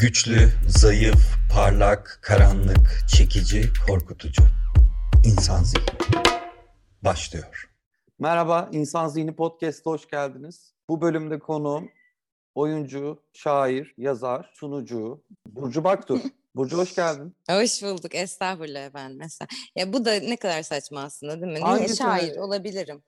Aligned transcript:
Güçlü, 0.00 0.52
zayıf, 0.68 1.36
parlak, 1.52 2.18
karanlık, 2.22 3.04
çekici, 3.08 3.62
korkutucu. 3.86 4.42
İnsan 5.24 5.64
zihni. 5.64 5.84
Başlıyor. 7.02 7.70
Merhaba, 8.18 8.68
İnsan 8.72 9.08
Zihni 9.08 9.36
Podcast'a 9.36 9.90
hoş 9.90 10.08
geldiniz. 10.08 10.74
Bu 10.88 11.00
bölümde 11.00 11.38
konuğum 11.38 11.90
oyuncu, 12.54 13.22
şair, 13.32 13.94
yazar, 13.96 14.50
sunucu 14.54 15.24
Burcu 15.46 15.84
Baktur. 15.84 16.20
Burcu 16.54 16.78
hoş 16.78 16.94
geldin. 16.94 17.36
Hoş 17.50 17.82
bulduk. 17.82 18.14
Estağfurullah 18.14 18.86
efendim. 18.86 19.18
Mesela. 19.18 19.48
Ya 19.76 19.92
bu 19.92 20.04
da 20.04 20.14
ne 20.14 20.36
kadar 20.36 20.62
saçma 20.62 21.00
aslında 21.00 21.32
değil 21.32 21.52
mi? 21.52 21.54
Niye 21.54 21.64
Hangisi 21.64 21.96
şair 21.96 22.36
olabilirim? 22.36 23.02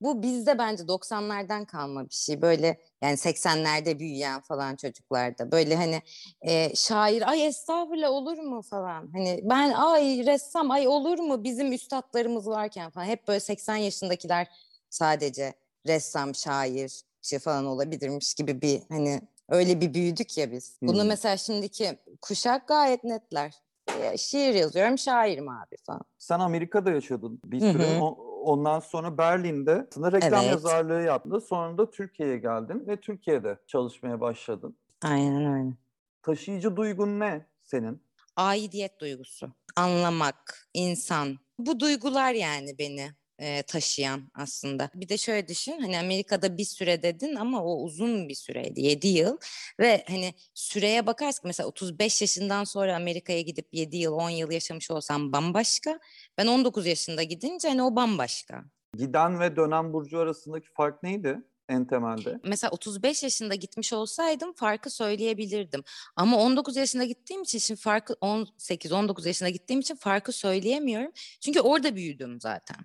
Bu 0.00 0.22
bizde 0.22 0.58
bence 0.58 0.82
90'lardan 0.88 1.64
kalma 1.66 2.04
bir 2.08 2.14
şey. 2.14 2.42
Böyle 2.42 2.80
yani 3.02 3.14
80'lerde 3.16 3.98
büyüyen 3.98 4.40
falan 4.40 4.76
çocuklarda. 4.76 5.52
Böyle 5.52 5.76
hani 5.76 6.02
e, 6.40 6.74
şair 6.76 7.28
ay 7.30 7.46
estağfurullah 7.46 8.10
olur 8.10 8.38
mu 8.38 8.62
falan. 8.62 9.10
Hani 9.12 9.40
ben 9.44 9.72
ay 9.72 10.26
ressam 10.26 10.70
ay 10.70 10.88
olur 10.88 11.18
mu 11.18 11.44
bizim 11.44 11.72
üstadlarımız 11.72 12.46
varken 12.48 12.90
falan. 12.90 13.06
Hep 13.06 13.28
böyle 13.28 13.40
80 13.40 13.76
yaşındakiler 13.76 14.46
sadece 14.90 15.54
ressam, 15.86 16.34
şair 16.34 17.02
şey 17.22 17.38
falan 17.38 17.66
olabilirmiş 17.66 18.34
gibi 18.34 18.62
bir 18.62 18.82
hani 18.88 19.20
öyle 19.48 19.80
bir 19.80 19.94
büyüdük 19.94 20.38
ya 20.38 20.52
biz. 20.52 20.78
Bunu 20.82 21.00
Hmm. 21.00 21.08
mesela 21.08 21.36
şimdiki 21.36 21.98
kuşak 22.22 22.68
gayet 22.68 23.04
netler. 23.04 23.54
E, 24.02 24.16
şiir 24.18 24.54
yazıyorum 24.54 24.98
şairim 24.98 25.48
abi 25.48 25.76
falan. 25.86 26.02
Sen 26.18 26.40
Amerika'da 26.40 26.90
yaşadın 26.90 27.40
bir 27.44 27.60
Hı 27.60 27.72
süre. 27.72 27.98
hı. 27.98 28.02
O- 28.02 28.26
Ondan 28.46 28.80
sonra 28.80 29.18
Berlin'de 29.18 29.86
aslında 29.90 30.12
reklam 30.12 30.40
Evet. 30.42 30.50
yazarlığı 30.52 31.02
yaptın. 31.02 31.38
Sonra 31.38 31.78
da 31.78 31.90
Türkiye'ye 31.90 32.38
geldin 32.38 32.84
ve 32.86 32.96
Türkiye'de 33.00 33.58
çalışmaya 33.66 34.20
başladın. 34.20 34.76
Aynen 35.04 35.54
öyle. 35.54 35.76
Taşıyıcı 36.22 36.76
duygun 36.76 37.20
ne 37.20 37.46
senin? 37.64 38.02
Aidiyet 38.36 39.00
duygusu, 39.00 39.48
anlamak, 39.76 40.68
insan. 40.74 41.38
Bu 41.58 41.80
duygular 41.80 42.32
yani 42.32 42.78
beni 42.78 43.10
e, 43.38 43.62
taşıyan 43.62 44.30
aslında. 44.34 44.90
Bir 44.94 45.08
de 45.08 45.16
şöyle 45.18 45.48
düşün 45.48 45.80
hani 45.80 45.98
Amerika'da 45.98 46.58
bir 46.58 46.64
süre 46.64 47.02
dedin 47.02 47.34
ama 47.34 47.64
o 47.64 47.82
uzun 47.82 48.28
bir 48.28 48.34
süreydi 48.34 48.80
7 48.80 49.08
yıl 49.08 49.38
ve 49.80 50.04
hani 50.08 50.34
süreye 50.54 51.06
bakarsak 51.06 51.44
mesela 51.44 51.66
35 51.68 52.20
yaşından 52.20 52.64
sonra 52.64 52.96
Amerika'ya 52.96 53.40
gidip 53.40 53.68
7 53.72 53.96
yıl 53.96 54.12
10 54.12 54.30
yıl 54.30 54.50
yaşamış 54.50 54.90
olsam 54.90 55.32
bambaşka. 55.32 55.98
Ben 56.38 56.46
19 56.46 56.86
yaşında 56.86 57.22
gidince 57.22 57.68
hani 57.68 57.82
o 57.82 57.96
bambaşka. 57.96 58.64
Giden 58.96 59.40
ve 59.40 59.56
dönen 59.56 59.92
Burcu 59.92 60.18
arasındaki 60.18 60.68
fark 60.72 61.02
neydi 61.02 61.42
en 61.68 61.86
temelde? 61.86 62.40
Mesela 62.44 62.70
35 62.70 63.22
yaşında 63.22 63.54
gitmiş 63.54 63.92
olsaydım 63.92 64.52
farkı 64.52 64.90
söyleyebilirdim. 64.90 65.82
Ama 66.16 66.36
19 66.36 66.76
yaşında 66.76 67.04
gittiğim 67.04 67.42
için 67.42 67.58
şimdi 67.58 67.80
farkı 67.80 68.12
18-19 68.12 69.26
yaşında 69.26 69.48
gittiğim 69.48 69.80
için 69.80 69.96
farkı 69.96 70.32
söyleyemiyorum. 70.32 71.12
Çünkü 71.40 71.60
orada 71.60 71.96
büyüdüm 71.96 72.40
zaten. 72.40 72.76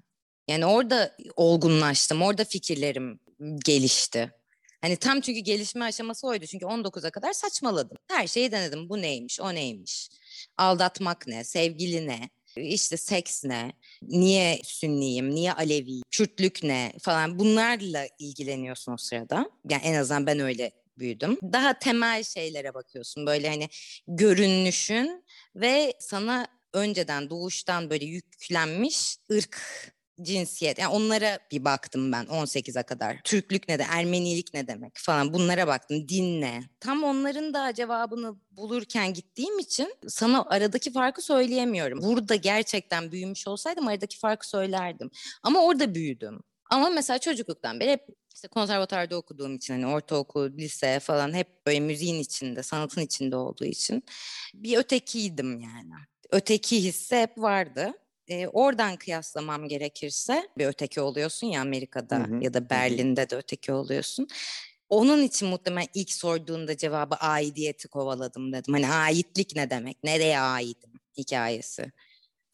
Yani 0.51 0.65
orada 0.65 1.17
olgunlaştım, 1.35 2.21
orada 2.21 2.43
fikirlerim 2.43 3.19
gelişti. 3.65 4.31
Hani 4.81 4.97
tam 4.97 5.21
çünkü 5.21 5.39
gelişme 5.39 5.85
aşaması 5.85 6.27
oydu. 6.27 6.45
Çünkü 6.45 6.65
19'a 6.65 7.11
kadar 7.11 7.33
saçmaladım. 7.33 7.97
Her 8.07 8.27
şeyi 8.27 8.51
denedim. 8.51 8.89
Bu 8.89 9.01
neymiş, 9.01 9.41
o 9.41 9.55
neymiş? 9.55 10.09
Aldatmak 10.57 11.27
ne, 11.27 11.43
sevgili 11.43 12.07
ne, 12.07 12.29
işte 12.55 12.97
seks 12.97 13.43
ne, 13.43 13.73
niye 14.01 14.59
Sünniyim, 14.63 15.35
niye 15.35 15.53
Alevi, 15.53 16.01
Kürtlük 16.11 16.63
ne 16.63 16.93
falan 17.01 17.39
bunlarla 17.39 18.07
ilgileniyorsun 18.19 18.93
o 18.93 18.97
sırada. 18.97 19.49
Yani 19.69 19.81
en 19.83 19.93
azından 19.93 20.25
ben 20.25 20.39
öyle 20.39 20.71
büyüdüm. 20.97 21.37
Daha 21.43 21.79
temel 21.79 22.23
şeylere 22.23 22.73
bakıyorsun. 22.73 23.25
Böyle 23.25 23.49
hani 23.49 23.69
görünüşün 24.07 25.23
ve 25.55 25.93
sana 25.99 26.47
önceden 26.73 27.29
doğuştan 27.29 27.89
böyle 27.89 28.05
yüklenmiş 28.05 29.17
ırk 29.31 29.61
cinsiyet. 30.21 30.79
Yani 30.79 30.93
onlara 30.93 31.39
bir 31.51 31.65
baktım 31.65 32.11
ben 32.11 32.25
18'e 32.25 32.83
kadar. 32.83 33.17
Türklük 33.23 33.67
ne 33.69 33.79
de, 33.79 33.85
Ermenilik 33.89 34.53
ne 34.53 34.67
demek 34.67 34.93
falan 34.97 35.33
bunlara 35.33 35.67
baktım. 35.67 36.09
Din 36.09 36.41
ne? 36.41 36.63
Tam 36.79 37.03
onların 37.03 37.53
da 37.53 37.73
cevabını 37.73 38.35
bulurken 38.51 39.13
gittiğim 39.13 39.59
için 39.59 39.95
sana 40.07 40.45
aradaki 40.45 40.91
farkı 40.91 41.21
söyleyemiyorum. 41.21 42.01
Burada 42.01 42.35
gerçekten 42.35 43.11
büyümüş 43.11 43.47
olsaydım 43.47 43.87
aradaki 43.87 44.19
farkı 44.19 44.49
söylerdim. 44.49 45.11
Ama 45.43 45.63
orada 45.63 45.95
büyüdüm. 45.95 46.43
Ama 46.69 46.89
mesela 46.89 47.19
çocukluktan 47.19 47.79
beri 47.79 47.91
hep 47.91 48.07
işte 48.35 48.47
konservatuarda 48.47 49.17
okuduğum 49.17 49.55
için 49.55 49.73
hani 49.73 49.87
ortaokul, 49.87 50.51
lise 50.57 50.99
falan 50.99 51.33
hep 51.33 51.67
böyle 51.67 51.79
müziğin 51.79 52.19
içinde, 52.19 52.63
sanatın 52.63 53.01
içinde 53.01 53.35
olduğu 53.35 53.65
için 53.65 54.03
bir 54.53 54.77
ötekiydim 54.77 55.59
yani. 55.59 55.93
Öteki 56.31 56.83
hissi 56.83 57.15
hep 57.15 57.37
vardı. 57.37 57.93
Ee, 58.27 58.47
oradan 58.47 58.95
kıyaslamam 58.95 59.67
gerekirse 59.67 60.49
bir 60.57 60.65
öteki 60.65 61.01
oluyorsun 61.01 61.47
ya 61.47 61.61
Amerika'da 61.61 62.17
Hı 62.17 62.23
hı, 62.23 62.43
ya 62.43 62.53
da 62.53 62.69
Berlin'de 62.69 63.29
de 63.29 63.35
öteki 63.35 63.71
oluyorsun. 63.71 64.27
Onun 64.89 65.23
için 65.23 65.47
muhtemelen 65.47 65.87
ilk 65.93 66.11
sorduğunda 66.11 66.77
cevabı 66.77 67.15
aidiyeti 67.15 67.87
kovaladım 67.87 68.53
dedim. 68.53 68.73
Hani 68.73 68.87
aitlik 68.87 69.55
ne 69.55 69.69
demek? 69.69 70.03
Nereye 70.03 70.39
aidim 70.39 70.91
hikayesi. 71.17 71.91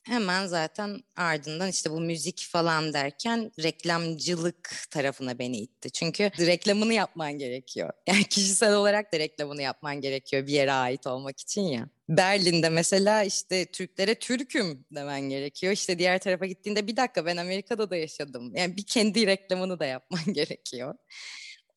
Hemen 0.03 0.47
zaten 0.47 0.99
ardından 1.15 1.69
işte 1.69 1.91
bu 1.91 1.99
müzik 2.01 2.47
falan 2.51 2.93
derken 2.93 3.51
reklamcılık 3.63 4.85
tarafına 4.91 5.39
beni 5.39 5.57
itti. 5.57 5.91
Çünkü 5.91 6.23
reklamını 6.23 6.93
yapman 6.93 7.33
gerekiyor. 7.37 7.93
Yani 8.07 8.23
kişisel 8.23 8.75
olarak 8.75 9.13
da 9.13 9.19
reklamını 9.19 9.61
yapman 9.61 10.01
gerekiyor 10.01 10.47
bir 10.47 10.53
yere 10.53 10.71
ait 10.71 11.07
olmak 11.07 11.39
için 11.39 11.61
ya. 11.61 11.89
Berlin'de 12.09 12.69
mesela 12.69 13.23
işte 13.23 13.65
Türklere 13.65 14.15
Türk'üm 14.15 14.85
demen 14.95 15.21
gerekiyor. 15.21 15.73
İşte 15.73 15.99
diğer 15.99 16.19
tarafa 16.19 16.45
gittiğinde 16.45 16.87
bir 16.87 16.97
dakika 16.97 17.25
ben 17.25 17.37
Amerika'da 17.37 17.89
da 17.89 17.95
yaşadım. 17.95 18.51
Yani 18.55 18.77
bir 18.77 18.83
kendi 18.83 19.27
reklamını 19.27 19.79
da 19.79 19.85
yapman 19.85 20.21
gerekiyor. 20.33 20.95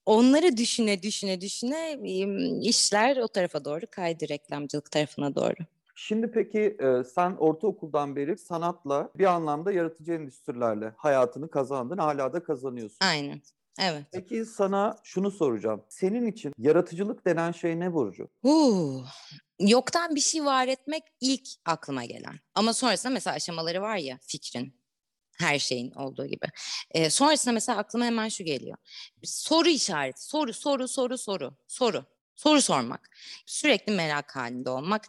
Onları 0.07 0.57
düşüne 0.57 1.03
düşüne 1.03 1.41
düşüne 1.41 1.99
işler 2.63 3.17
o 3.17 3.29
tarafa 3.29 3.65
doğru 3.65 3.85
kaydı 3.91 4.29
reklamcılık 4.29 4.91
tarafına 4.91 5.35
doğru. 5.35 5.65
Şimdi 5.95 6.31
peki 6.31 6.77
e, 6.81 7.05
sen 7.05 7.37
ortaokuldan 7.39 8.17
beri 8.17 8.39
sanatla 8.39 9.11
bir 9.15 9.25
anlamda 9.25 9.73
yaratıcı 9.73 10.12
endüstrilerle 10.12 10.93
hayatını 10.97 11.51
kazandın, 11.51 11.99
hala 11.99 12.33
da 12.33 12.43
kazanıyorsun. 12.43 12.99
Aynen. 13.01 13.43
Evet. 13.81 14.05
Peki 14.13 14.45
sana 14.45 14.97
şunu 15.03 15.31
soracağım. 15.31 15.85
Senin 15.89 16.27
için 16.27 16.53
yaratıcılık 16.59 17.27
denen 17.27 17.53
şey 17.53 17.81
ne 17.81 17.93
Burcu? 17.95 18.29
Huu. 18.43 19.05
Yoktan 19.61 20.15
bir 20.15 20.21
şey 20.21 20.45
var 20.45 20.69
etmek 20.69 21.03
ilk 21.21 21.49
aklıma 21.65 22.05
gelen. 22.05 22.41
Ama 22.55 22.73
sonrasında 22.73 23.13
mesela 23.13 23.37
aşamaları 23.37 23.83
var 23.83 23.97
ya 23.97 24.19
fikrin. 24.23 24.81
Her 25.39 25.59
şeyin 25.59 25.91
olduğu 25.91 26.27
gibi. 26.27 26.47
Ee, 26.91 27.11
sonrasında 27.11 27.53
mesela 27.53 27.79
aklıma 27.79 28.05
hemen 28.05 28.29
şu 28.29 28.45
geliyor. 28.45 28.77
Soru 29.25 29.69
işareti. 29.69 30.25
Soru, 30.25 30.53
soru, 30.53 30.89
soru, 30.89 31.19
soru. 31.19 31.57
Soru. 31.69 32.05
Soru 32.37 32.62
sormak. 32.62 33.17
Sürekli 33.47 33.93
merak 33.93 34.37
halinde 34.37 34.71
olmak 34.71 35.07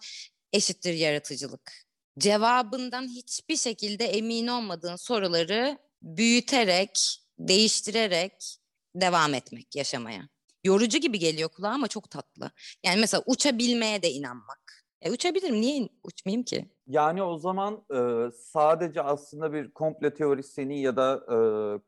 eşittir 0.54 0.94
yaratıcılık. 0.94 1.72
Cevabından 2.20 3.08
hiçbir 3.08 3.56
şekilde 3.56 4.06
emin 4.06 4.48
olmadığın 4.48 4.96
soruları 4.96 5.78
büyüterek, 6.02 7.22
değiştirerek 7.40 8.61
devam 8.96 9.34
etmek 9.34 9.76
yaşamaya. 9.76 10.22
Yorucu 10.64 10.98
gibi 10.98 11.20
geliyor 11.20 11.50
kulağa 11.50 11.70
ama 11.70 11.88
çok 11.88 12.10
tatlı. 12.10 12.52
Yani 12.84 13.00
mesela 13.00 13.24
uçabilmeye 13.26 14.02
de 14.02 14.12
inanmak. 14.12 14.86
E 15.02 15.12
uçabilirim 15.12 15.62
niye 15.62 15.90
uçmayayım 16.04 16.44
ki? 16.44 16.66
Yani 16.88 17.24
o 17.24 17.38
zaman 17.38 17.86
e, 17.94 18.32
sadece 18.32 19.02
aslında 19.02 19.54
bir 19.54 19.72
komple 19.72 20.14
teorisyeni 20.14 20.82
ya 20.82 20.96
da 20.96 21.22
e, 21.32 21.38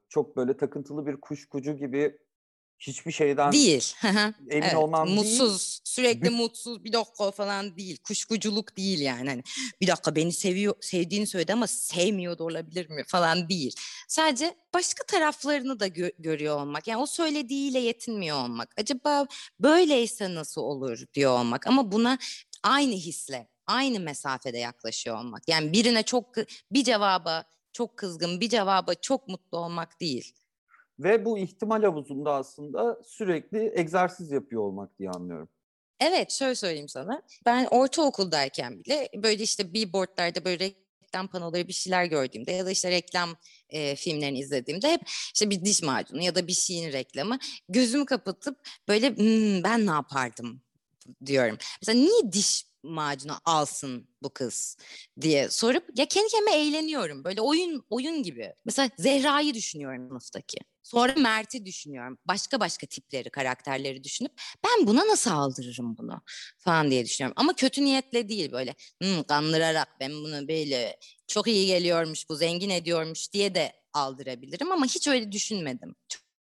çok 0.09 0.37
böyle 0.37 0.57
takıntılı 0.57 1.05
bir 1.05 1.21
kuşkucu 1.21 1.77
gibi 1.77 2.17
hiçbir 2.79 3.11
şeyden 3.11 3.51
Değil. 3.51 3.93
Emin 4.03 4.35
Evet, 4.49 4.75
olmam 4.75 5.07
değil. 5.07 5.17
mutsuz, 5.17 5.79
sürekli 5.83 6.27
Bü- 6.27 6.35
mutsuz 6.35 6.83
bir 6.83 6.93
dakika 6.93 7.31
falan 7.31 7.77
değil. 7.77 7.97
Kuşkuculuk 7.97 8.77
değil 8.77 8.99
yani. 8.99 9.29
Hani 9.29 9.43
bir 9.81 9.87
dakika 9.87 10.15
beni 10.15 10.31
seviyor, 10.33 10.75
sevdiğini 10.81 11.27
söyledi 11.27 11.53
ama 11.53 11.67
sevmiyor 11.67 12.37
da 12.37 12.43
olabilir 12.43 12.89
mi 12.89 13.03
falan 13.07 13.49
değil. 13.49 13.75
Sadece 14.07 14.55
başka 14.73 15.03
taraflarını 15.03 15.79
da 15.79 15.87
gö- 15.87 16.13
görüyor 16.19 16.61
olmak. 16.61 16.87
Yani 16.87 17.01
o 17.01 17.05
söylediğiyle 17.05 17.79
yetinmiyor 17.79 18.37
olmak. 18.43 18.73
Acaba 18.77 19.27
böyleyse 19.59 20.35
nasıl 20.35 20.61
olur 20.61 21.05
diyor 21.13 21.39
olmak. 21.39 21.67
Ama 21.67 21.91
buna 21.91 22.17
aynı 22.63 22.93
hisle, 22.93 23.47
aynı 23.67 23.99
mesafede 23.99 24.57
yaklaşıyor 24.57 25.17
olmak. 25.17 25.49
Yani 25.49 25.73
birine 25.73 26.03
çok 26.03 26.35
bir 26.71 26.83
cevaba 26.83 27.43
çok 27.73 27.97
kızgın, 27.97 28.41
bir 28.41 28.49
cevaba 28.49 28.93
çok 28.93 29.27
mutlu 29.27 29.57
olmak 29.57 30.01
değil. 30.01 30.33
Ve 30.99 31.25
bu 31.25 31.37
ihtimal 31.37 31.83
havuzunda 31.83 32.33
aslında 32.33 32.99
sürekli 33.05 33.71
egzersiz 33.79 34.31
yapıyor 34.31 34.61
olmak 34.61 34.99
diye 34.99 35.09
anlıyorum. 35.09 35.49
Evet, 35.99 36.31
şöyle 36.31 36.55
söyleyeyim 36.55 36.89
sana. 36.89 37.21
Ben 37.45 37.67
ortaokuldayken 37.71 38.83
bile 38.83 39.09
böyle 39.15 39.43
işte 39.43 39.73
billboardlarda 39.73 40.45
böyle 40.45 40.71
reklam 41.03 41.27
panoları 41.27 41.67
bir 41.67 41.73
şeyler 41.73 42.05
gördüğümde 42.05 42.51
ya 42.51 42.65
da 42.65 42.71
işte 42.71 42.91
reklam 42.91 43.35
e, 43.69 43.95
filmlerini 43.95 44.39
izlediğimde 44.39 44.91
hep 44.91 45.01
işte 45.07 45.49
bir 45.49 45.65
diş 45.65 45.81
macunu 45.83 46.21
ya 46.21 46.35
da 46.35 46.47
bir 46.47 46.53
şeyin 46.53 46.91
reklamı 46.91 47.37
gözümü 47.69 48.05
kapatıp 48.05 48.57
böyle 48.87 49.09
"Hmm, 49.09 49.63
ben 49.63 49.85
ne 49.87 49.91
yapardım 49.91 50.61
diyorum. 51.25 51.57
Mesela 51.81 51.99
niye 51.99 52.31
diş 52.33 52.65
macunu 52.83 53.33
alsın 53.45 54.07
bu 54.23 54.29
kız 54.33 54.77
diye 55.21 55.49
sorup 55.49 55.89
ya 55.97 56.05
kendi 56.05 56.33
kendime 56.43 56.61
eğleniyorum. 56.61 57.23
Böyle 57.23 57.41
oyun 57.41 57.85
oyun 57.89 58.23
gibi. 58.23 58.53
Mesela 58.65 58.89
Zehra'yı 58.97 59.53
düşünüyorum 59.53 60.07
sınıftaki. 60.07 60.57
Sonra 60.83 61.13
Mert'i 61.13 61.65
düşünüyorum. 61.65 62.17
Başka 62.25 62.59
başka 62.59 62.87
tipleri, 62.87 63.29
karakterleri 63.29 64.03
düşünüp 64.03 64.31
ben 64.65 64.87
buna 64.87 65.07
nasıl 65.07 65.31
aldırırım 65.31 65.97
bunu 65.97 66.21
falan 66.57 66.91
diye 66.91 67.05
düşünüyorum. 67.05 67.33
Ama 67.37 67.53
kötü 67.53 67.85
niyetle 67.85 68.29
değil 68.29 68.51
böyle 68.51 68.75
hmm, 69.01 69.23
kandırarak 69.23 69.87
ben 69.99 70.11
bunu 70.11 70.47
böyle 70.47 70.99
çok 71.27 71.47
iyi 71.47 71.67
geliyormuş 71.67 72.29
bu 72.29 72.35
zengin 72.35 72.69
ediyormuş 72.69 73.33
diye 73.33 73.55
de 73.55 73.73
aldırabilirim 73.93 74.71
ama 74.71 74.85
hiç 74.85 75.07
öyle 75.07 75.31
düşünmedim 75.31 75.95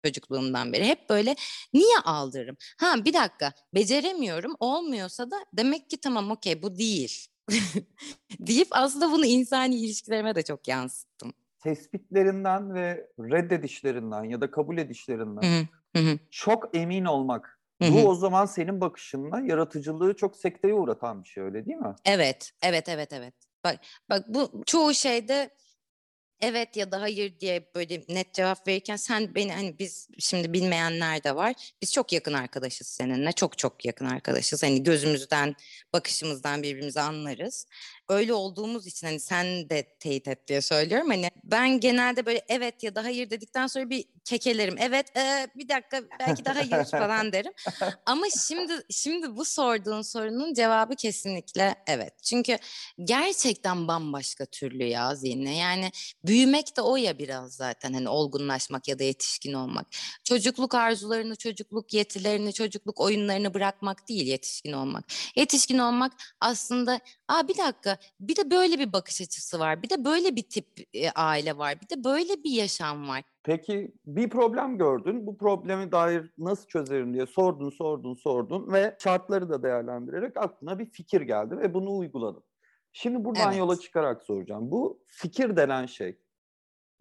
çocukluğumdan 0.04 0.72
beri. 0.72 0.84
Hep 0.84 1.10
böyle 1.10 1.36
niye 1.72 1.98
aldırırım? 2.04 2.56
Ha 2.80 3.04
bir 3.04 3.14
dakika 3.14 3.52
beceremiyorum 3.74 4.54
olmuyorsa 4.60 5.30
da 5.30 5.36
demek 5.52 5.90
ki 5.90 6.00
tamam 6.00 6.30
okey 6.30 6.62
bu 6.62 6.78
değil. 6.78 7.26
deyip 8.40 8.68
aslında 8.70 9.12
bunu 9.12 9.26
insani 9.26 9.76
ilişkilerime 9.76 10.34
de 10.34 10.42
çok 10.42 10.68
yansıttım. 10.68 11.32
Tespitlerinden 11.58 12.74
ve 12.74 13.08
reddedişlerinden 13.18 14.24
ya 14.24 14.40
da 14.40 14.50
kabul 14.50 14.78
edişlerinden 14.78 15.66
Hı 15.96 16.02
hı. 16.02 16.18
çok 16.30 16.76
emin 16.76 17.04
olmak. 17.04 17.60
Bu 17.80 18.08
o 18.08 18.14
zaman 18.14 18.46
senin 18.46 18.80
bakışınla 18.80 19.40
yaratıcılığı 19.40 20.16
çok 20.16 20.36
sekteye 20.36 20.74
uğratan 20.74 21.22
bir 21.22 21.28
şey 21.28 21.42
öyle 21.44 21.66
değil 21.66 21.78
mi? 21.78 21.94
Evet, 22.04 22.52
evet, 22.62 22.88
evet, 22.88 23.12
evet. 23.12 23.34
Bak, 23.64 23.80
bak 24.10 24.24
bu 24.28 24.62
çoğu 24.66 24.94
şeyde 24.94 25.50
evet 26.40 26.76
ya 26.76 26.92
da 26.92 27.00
hayır 27.00 27.40
diye 27.40 27.70
böyle 27.74 28.02
net 28.08 28.34
cevap 28.34 28.68
verirken 28.68 28.96
sen 28.96 29.34
beni 29.34 29.52
hani 29.52 29.78
biz 29.78 30.08
şimdi 30.18 30.52
bilmeyenler 30.52 31.24
de 31.24 31.36
var. 31.36 31.54
Biz 31.82 31.92
çok 31.92 32.12
yakın 32.12 32.32
arkadaşız 32.32 32.86
seninle. 32.86 33.32
Çok 33.32 33.58
çok 33.58 33.84
yakın 33.84 34.06
arkadaşız. 34.06 34.62
Hani 34.62 34.82
gözümüzden, 34.82 35.56
bakışımızdan 35.92 36.62
birbirimizi 36.62 37.00
anlarız. 37.00 37.66
Öyle 38.10 38.34
olduğumuz 38.34 38.86
için 38.86 39.06
hani 39.06 39.20
sen 39.20 39.70
de 39.70 39.82
teyit 39.82 40.28
et 40.28 40.48
diye 40.48 40.60
söylüyorum. 40.60 41.08
Hani 41.08 41.30
ben 41.44 41.80
genelde 41.80 42.26
böyle 42.26 42.44
evet 42.48 42.82
ya 42.82 42.94
da 42.94 43.04
hayır 43.04 43.30
dedikten 43.30 43.66
sonra 43.66 43.90
bir 43.90 44.04
kekelerim. 44.24 44.76
Evet, 44.78 45.16
e, 45.16 45.48
bir 45.54 45.68
dakika 45.68 46.02
belki 46.20 46.44
de 46.44 46.50
hayır 46.50 46.84
falan 46.90 47.32
derim. 47.32 47.52
Ama 48.06 48.26
şimdi 48.46 48.72
şimdi 48.90 49.36
bu 49.36 49.44
sorduğun 49.44 50.02
sorunun 50.02 50.54
cevabı 50.54 50.96
kesinlikle 50.96 51.74
evet. 51.86 52.22
Çünkü 52.22 52.58
gerçekten 53.04 53.88
bambaşka 53.88 54.46
türlü 54.46 54.84
ya 54.84 55.14
zihni. 55.14 55.56
Yani 55.56 55.90
büyümek 56.24 56.76
de 56.76 56.80
o 56.80 56.96
ya 56.96 57.18
biraz 57.18 57.54
zaten 57.54 57.92
hani 57.92 58.08
olgunlaşmak 58.08 58.88
ya 58.88 58.98
da 58.98 59.04
yetişkin 59.04 59.52
olmak. 59.52 59.86
Çocukluk 60.24 60.74
arzularını, 60.74 61.36
çocukluk 61.36 61.94
yetilerini, 61.94 62.52
çocukluk 62.52 63.00
oyunlarını 63.00 63.54
bırakmak 63.54 64.08
değil 64.08 64.26
yetişkin 64.26 64.72
olmak. 64.72 65.04
Yetişkin 65.36 65.78
olmak 65.78 66.12
aslında 66.40 67.00
aa 67.28 67.48
bir 67.48 67.58
dakika 67.58 67.99
bir 68.20 68.36
de 68.36 68.50
böyle 68.50 68.78
bir 68.78 68.92
bakış 68.92 69.20
açısı 69.20 69.58
var. 69.58 69.82
Bir 69.82 69.90
de 69.90 70.04
böyle 70.04 70.36
bir 70.36 70.42
tip 70.42 70.66
e, 70.94 71.10
aile 71.10 71.58
var. 71.58 71.74
Bir 71.82 71.96
de 71.96 72.04
böyle 72.04 72.44
bir 72.44 72.50
yaşam 72.50 73.08
var. 73.08 73.22
Peki 73.42 73.92
bir 74.06 74.30
problem 74.30 74.78
gördün. 74.78 75.26
Bu 75.26 75.36
problemi 75.36 75.92
dair 75.92 76.30
nasıl 76.38 76.66
çözerim 76.66 77.14
diye 77.14 77.26
sordun, 77.26 77.70
sordun, 77.70 78.14
sordun 78.14 78.72
ve 78.72 78.96
şartları 78.98 79.50
da 79.50 79.62
değerlendirerek 79.62 80.36
aklına 80.36 80.78
bir 80.78 80.86
fikir 80.86 81.20
geldi 81.20 81.58
ve 81.58 81.74
bunu 81.74 81.96
uyguladın. 81.96 82.42
Şimdi 82.92 83.24
buradan 83.24 83.48
Evet. 83.48 83.58
yola 83.58 83.76
çıkarak 83.76 84.22
soracağım. 84.22 84.70
Bu 84.70 85.02
fikir 85.06 85.56
denen 85.56 85.86
şey 85.86 86.18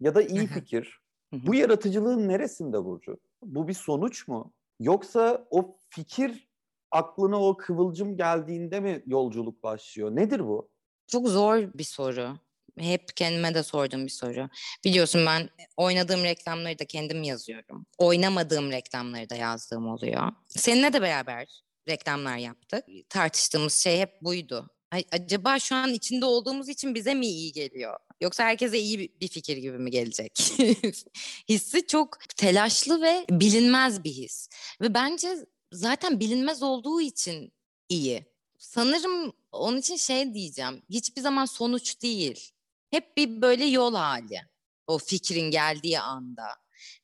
ya 0.00 0.14
da 0.14 0.22
iyi 0.22 0.46
fikir 0.46 1.00
bu 1.32 1.54
yaratıcılığın 1.54 2.28
neresinde 2.28 2.84
Burcu? 2.84 3.20
Bu 3.42 3.68
bir 3.68 3.74
sonuç 3.74 4.28
mu? 4.28 4.52
Yoksa 4.80 5.46
o 5.50 5.76
fikir 5.90 6.48
aklına 6.90 7.42
o 7.42 7.56
kıvılcım 7.56 8.16
geldiğinde 8.16 8.80
mi 8.80 9.02
yolculuk 9.06 9.62
başlıyor? 9.62 10.16
Nedir 10.16 10.46
bu? 10.46 10.70
Çok 11.12 11.28
zor 11.28 11.58
bir 11.74 11.84
soru. 11.84 12.38
Hep 12.78 13.16
kendime 13.16 13.54
de 13.54 13.62
sorduğum 13.62 14.06
bir 14.06 14.10
soru. 14.10 14.48
Biliyorsun 14.84 15.26
ben 15.26 15.50
oynadığım 15.76 16.22
reklamları 16.24 16.78
da 16.78 16.84
kendim 16.84 17.22
yazıyorum. 17.22 17.86
Oynamadığım 17.98 18.70
reklamları 18.72 19.30
da 19.30 19.34
yazdığım 19.34 19.88
oluyor. 19.88 20.32
Seninle 20.48 20.92
de 20.92 21.02
beraber 21.02 21.62
reklamlar 21.88 22.36
yaptık. 22.36 22.84
Tartıştığımız 23.08 23.74
şey 23.74 23.98
hep 23.98 24.22
buydu. 24.22 24.70
Acaba 25.12 25.58
şu 25.58 25.74
an 25.76 25.94
içinde 25.94 26.24
olduğumuz 26.24 26.68
için 26.68 26.94
bize 26.94 27.14
mi 27.14 27.26
iyi 27.26 27.52
geliyor? 27.52 27.96
Yoksa 28.20 28.44
herkese 28.44 28.78
iyi 28.78 29.12
bir 29.20 29.28
fikir 29.28 29.56
gibi 29.56 29.78
mi 29.78 29.90
gelecek? 29.90 30.38
Hissi 31.48 31.86
çok 31.86 32.18
telaşlı 32.36 33.02
ve 33.02 33.24
bilinmez 33.30 34.04
bir 34.04 34.12
his. 34.12 34.48
Ve 34.80 34.94
bence 34.94 35.36
zaten 35.72 36.20
bilinmez 36.20 36.62
olduğu 36.62 37.00
için 37.00 37.52
iyi. 37.88 38.24
Sanırım 38.60 39.32
onun 39.52 39.76
için 39.78 39.96
şey 39.96 40.34
diyeceğim. 40.34 40.82
Hiçbir 40.90 41.20
zaman 41.22 41.44
sonuç 41.44 42.02
değil. 42.02 42.50
Hep 42.90 43.16
bir 43.16 43.42
böyle 43.42 43.64
yol 43.64 43.94
hali. 43.94 44.40
O 44.86 44.98
fikrin 44.98 45.50
geldiği 45.50 46.00
anda. 46.00 46.44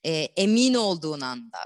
e, 0.04 0.12
emin 0.36 0.74
olduğun 0.74 1.20
anda. 1.20 1.58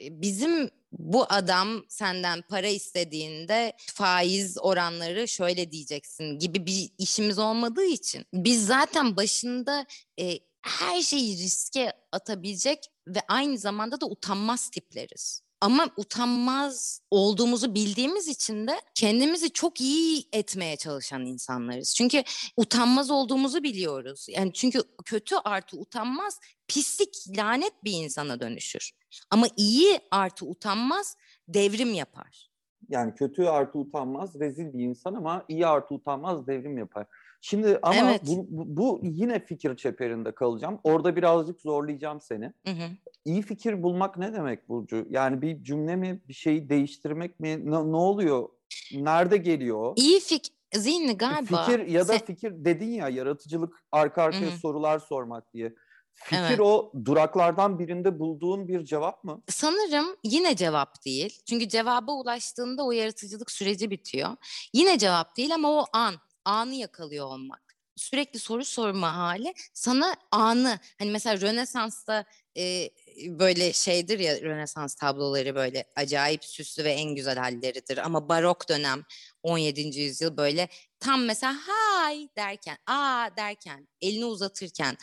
E, 0.00 0.22
Bizim 0.22 0.70
bu 0.92 1.26
adam 1.28 1.84
senden 1.88 2.42
para 2.42 2.68
istediğinde 2.68 3.72
faiz 3.78 4.56
oranları 4.60 5.28
şöyle 5.28 5.72
diyeceksin 5.72 6.38
gibi 6.38 6.66
bir 6.66 6.90
işimiz 6.98 7.38
olmadığı 7.38 7.84
için 7.84 8.26
biz 8.34 8.66
zaten 8.66 9.16
başında 9.16 9.86
e, 10.20 10.38
her 10.62 11.02
şeyi 11.02 11.38
riske 11.38 11.92
atabilecek 12.12 12.78
ve 13.06 13.20
aynı 13.28 13.58
zamanda 13.58 14.00
da 14.00 14.06
utanmaz 14.06 14.70
tipleriz. 14.70 15.42
Ama 15.62 15.88
utanmaz 15.96 17.00
olduğumuzu 17.10 17.74
bildiğimiz 17.74 18.28
için 18.28 18.66
de 18.66 18.80
kendimizi 18.94 19.50
çok 19.50 19.80
iyi 19.80 20.28
etmeye 20.32 20.76
çalışan 20.76 21.26
insanlarız. 21.26 21.94
Çünkü 21.94 22.22
utanmaz 22.56 23.10
olduğumuzu 23.10 23.62
biliyoruz. 23.62 24.26
Yani 24.30 24.52
çünkü 24.52 24.82
kötü 25.04 25.34
artı 25.44 25.76
utanmaz 25.76 26.40
pislik, 26.68 27.16
lanet 27.36 27.84
bir 27.84 27.92
insana 27.92 28.40
dönüşür. 28.40 28.90
Ama 29.30 29.46
iyi 29.56 30.00
artı 30.10 30.46
utanmaz 30.46 31.16
devrim 31.48 31.94
yapar. 31.94 32.50
Yani 32.88 33.14
kötü 33.14 33.44
artı 33.44 33.78
utanmaz 33.78 34.40
rezil 34.40 34.72
bir 34.72 34.84
insan 34.84 35.14
ama 35.14 35.44
iyi 35.48 35.66
artı 35.66 35.94
utanmaz 35.94 36.46
devrim 36.46 36.78
yapar. 36.78 37.06
Şimdi 37.44 37.78
ama 37.82 37.94
Evet. 38.10 38.22
bu, 38.26 38.46
bu, 38.48 39.00
yine 39.02 39.44
fikir 39.46 39.76
çeperinde 39.76 40.32
kalacağım. 40.34 40.80
Orada 40.84 41.16
birazcık 41.16 41.60
zorlayacağım 41.60 42.20
seni. 42.20 42.44
Hı 42.66 42.70
hı. 42.72 42.88
İyi 43.24 43.42
fikir 43.42 43.82
bulmak 43.82 44.18
ne 44.18 44.32
demek 44.32 44.68
Burcu? 44.68 45.06
Yani 45.10 45.42
bir 45.42 45.62
cümle 45.62 45.96
mi, 45.96 46.22
bir 46.28 46.34
şeyi 46.34 46.68
değiştirmek 46.68 47.40
mi? 47.40 47.70
Ne, 47.70 47.92
ne 47.92 47.96
oluyor? 47.96 48.48
Nerede 48.94 49.36
geliyor? 49.36 49.92
İyi 49.96 50.20
fik 50.20 50.52
zihni 50.74 51.16
galiba. 51.16 51.64
Fikir 51.64 51.86
ya 51.86 52.08
da 52.08 52.16
se- 52.16 52.24
fikir 52.24 52.64
dedin 52.64 52.90
ya 52.90 53.08
yaratıcılık 53.08 53.84
arka 53.92 54.22
arkaya 54.22 54.50
Hı 54.50 54.54
hı. 54.54 54.58
sorular 54.58 54.98
sormak 54.98 55.54
diye. 55.54 55.74
Fikir 56.14 56.38
Evet. 56.40 56.60
o 56.60 56.92
duraklardan 57.04 57.78
birinde 57.78 58.18
bulduğun 58.18 58.68
bir 58.68 58.84
cevap 58.84 59.24
mı? 59.24 59.42
Sanırım 59.48 60.16
yine 60.24 60.56
cevap 60.56 61.04
değil. 61.04 61.40
Çünkü 61.48 61.68
cevaba 61.68 62.12
ulaştığında 62.12 62.84
o 62.84 62.92
yaratıcılık 62.92 63.50
süreci 63.50 63.90
bitiyor. 63.90 64.28
Yine 64.74 64.98
cevap 64.98 65.36
değil 65.36 65.54
ama 65.54 65.70
o 65.70 65.84
an, 65.92 66.14
anı 66.44 66.74
yakalıyor 66.74 67.26
olmak. 67.26 67.62
Sürekli 67.96 68.38
soru 68.38 68.64
sorma 68.64 69.16
hali 69.16 69.54
sana 69.74 70.16
anı. 70.30 70.78
Hani 70.98 71.10
mesela 71.10 71.40
Rönesans'ta 71.40 72.24
e, 72.56 72.90
böyle 73.26 73.72
şeydir 73.72 74.18
ya 74.18 74.40
Rönesans 74.40 74.94
tabloları 74.94 75.54
böyle 75.54 75.84
acayip 75.96 76.44
süslü 76.44 76.84
ve 76.84 76.92
en 76.92 77.14
güzel 77.14 77.38
halleridir. 77.38 77.98
Ama 77.98 78.28
barok 78.28 78.68
dönem 78.68 79.04
17. 79.42 80.00
yüzyıl 80.00 80.36
böyle 80.36 80.68
tam 81.00 81.24
mesela 81.24 81.56
hay 81.66 82.28
derken, 82.36 82.78
aa 82.86 83.28
derken, 83.36 83.88
elini 84.00 84.24
uzatırken, 84.24 84.96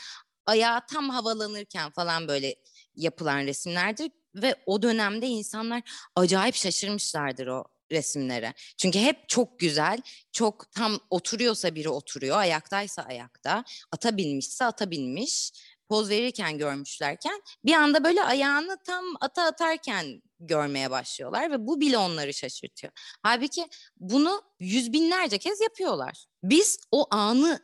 ayağı 0.46 0.81
tam 0.88 1.10
havalanırken 1.10 1.91
falan 1.91 2.27
böyle 2.27 2.55
yapılan 2.96 3.46
resimlerdir 3.46 4.12
ve 4.36 4.55
o 4.65 4.81
dönemde 4.81 5.27
insanlar 5.27 5.81
acayip 6.15 6.55
şaşırmışlardır 6.55 7.48
o 7.48 7.63
resimlere. 7.91 8.53
Çünkü 8.77 9.00
hep 9.00 9.29
çok 9.29 9.60
güzel, 9.60 10.01
çok 10.31 10.72
tam 10.72 11.00
oturuyorsa 11.10 11.75
biri 11.75 11.89
oturuyor, 11.89 12.38
ayaktaysa 12.38 13.01
ayakta, 13.01 13.63
ata 13.91 14.17
binmişse 14.17 14.65
ata 14.65 14.91
binmiş, 14.91 15.51
poz 15.89 16.10
verirken 16.10 16.58
görmüşlerken 16.58 17.41
bir 17.65 17.74
anda 17.74 18.03
böyle 18.03 18.24
ayağını 18.24 18.77
tam 18.86 19.05
ata 19.22 19.43
atarken 19.43 20.22
görmeye 20.39 20.91
başlıyorlar 20.91 21.51
ve 21.51 21.67
bu 21.67 21.81
bile 21.81 21.98
onları 21.98 22.34
şaşırtıyor. 22.34 22.93
Halbuki 23.24 23.67
bunu 24.00 24.41
yüz 24.60 24.93
binlerce 24.93 25.38
kez 25.38 25.62
yapıyorlar. 25.62 26.25
Biz 26.43 26.79
o 26.91 27.08
anı 27.12 27.60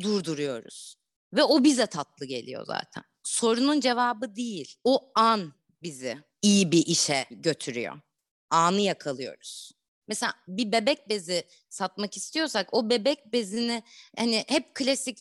durduruyoruz 0.00 0.96
ve 1.32 1.42
o 1.42 1.64
bize 1.64 1.86
tatlı 1.86 2.26
geliyor 2.26 2.66
zaten. 2.66 3.04
Sorunun 3.22 3.80
cevabı 3.80 4.36
değil. 4.36 4.74
O 4.84 5.12
an 5.14 5.52
bizi 5.82 6.18
iyi 6.42 6.72
bir 6.72 6.86
işe 6.86 7.26
götürüyor. 7.30 8.00
Anı 8.50 8.80
yakalıyoruz. 8.80 9.72
Mesela 10.08 10.34
bir 10.48 10.72
bebek 10.72 11.08
bezi 11.08 11.44
satmak 11.68 12.16
istiyorsak 12.16 12.74
o 12.74 12.90
bebek 12.90 13.32
bezini 13.32 13.82
hani 14.16 14.44
hep 14.48 14.74
klasik 14.74 15.18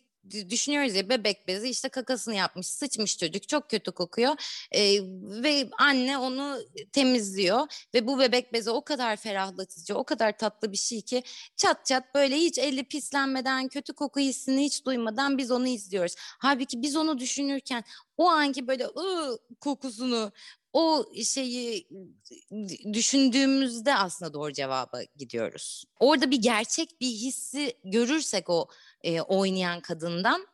düşünüyoruz 0.49 0.95
ya 0.95 1.09
bebek 1.09 1.47
bezi 1.47 1.69
işte 1.69 1.89
kakasını 1.89 2.35
yapmış 2.35 2.67
sıçmış 2.67 3.17
çocuk 3.17 3.49
çok 3.49 3.69
kötü 3.69 3.91
kokuyor 3.91 4.35
Ee, 4.71 4.99
ve 5.43 5.69
anne 5.79 6.17
onu 6.17 6.59
temizliyor 6.91 7.67
ve 7.93 8.07
bu 8.07 8.19
bebek 8.19 8.53
bezi 8.53 8.69
o 8.71 8.83
kadar 8.83 9.15
ferahlatıcı 9.15 9.95
o 9.95 10.03
kadar 10.03 10.37
tatlı 10.37 10.71
bir 10.71 10.77
şey 10.77 11.01
ki 11.01 11.23
çat 11.57 11.85
çat 11.85 12.15
böyle 12.15 12.35
hiç 12.37 12.57
eli 12.57 12.83
pislenmeden 12.83 13.67
kötü 13.67 13.93
koku 13.93 14.19
hissini 14.19 14.63
hiç 14.63 14.85
duymadan 14.85 15.37
biz 15.37 15.51
onu 15.51 15.67
izliyoruz. 15.67 16.15
Halbuki 16.17 16.81
biz 16.81 16.95
onu 16.95 17.17
düşünürken 17.19 17.83
o 18.17 18.27
anki 18.29 18.67
böyle 18.67 18.85
ıı 18.85 19.37
kokusunu 19.61 20.31
o 20.73 21.05
şeyi 21.23 21.87
düşündüğümüzde 22.93 23.95
aslında 23.95 24.33
doğru 24.33 24.53
cevaba 24.53 25.03
gidiyoruz. 25.15 25.83
Orada 25.99 26.31
bir 26.31 26.41
gerçek 26.41 27.01
bir 27.01 27.07
hissi 27.07 27.73
görürsek 27.83 28.49
o 28.49 28.67
e, 29.03 29.21
oynayan 29.21 29.81
kadından 29.81 30.47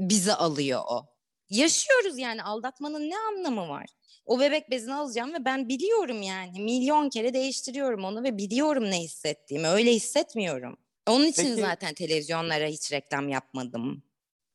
bizi 0.00 0.32
alıyor 0.32 0.82
o. 0.88 1.06
Yaşıyoruz 1.50 2.18
yani 2.18 2.42
aldatmanın 2.42 3.10
ne 3.10 3.18
anlamı 3.18 3.68
var? 3.68 3.86
O 4.26 4.40
bebek 4.40 4.70
bezini 4.70 4.94
alacağım 4.94 5.34
ve 5.34 5.44
ben 5.44 5.68
biliyorum 5.68 6.22
yani 6.22 6.60
milyon 6.60 7.08
kere 7.08 7.34
değiştiriyorum 7.34 8.04
onu 8.04 8.22
ve 8.22 8.38
biliyorum 8.38 8.84
ne 8.84 9.00
hissettiğimi. 9.00 9.68
Öyle 9.68 9.92
hissetmiyorum. 9.92 10.76
Onun 11.08 11.26
için 11.26 11.42
Peki- 11.42 11.60
zaten 11.60 11.94
televizyonlara 11.94 12.66
hiç 12.66 12.92
reklam 12.92 13.28
yapmadım. 13.28 14.02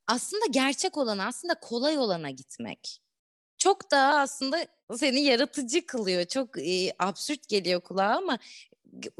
Aslında 0.08 0.46
gerçek 0.52 0.98
olan 0.98 1.18
aslında 1.18 1.60
kolay 1.60 1.98
olana 1.98 2.30
gitmek. 2.30 3.02
Çok 3.58 3.92
daha 3.92 4.20
aslında 4.20 4.68
seni 4.98 5.22
yaratıcı 5.22 5.86
kılıyor. 5.86 6.26
Çok 6.26 6.58
e, 6.58 6.94
absürt 7.00 7.48
geliyor 7.48 7.82
kulağa 7.82 8.16
ama 8.18 8.38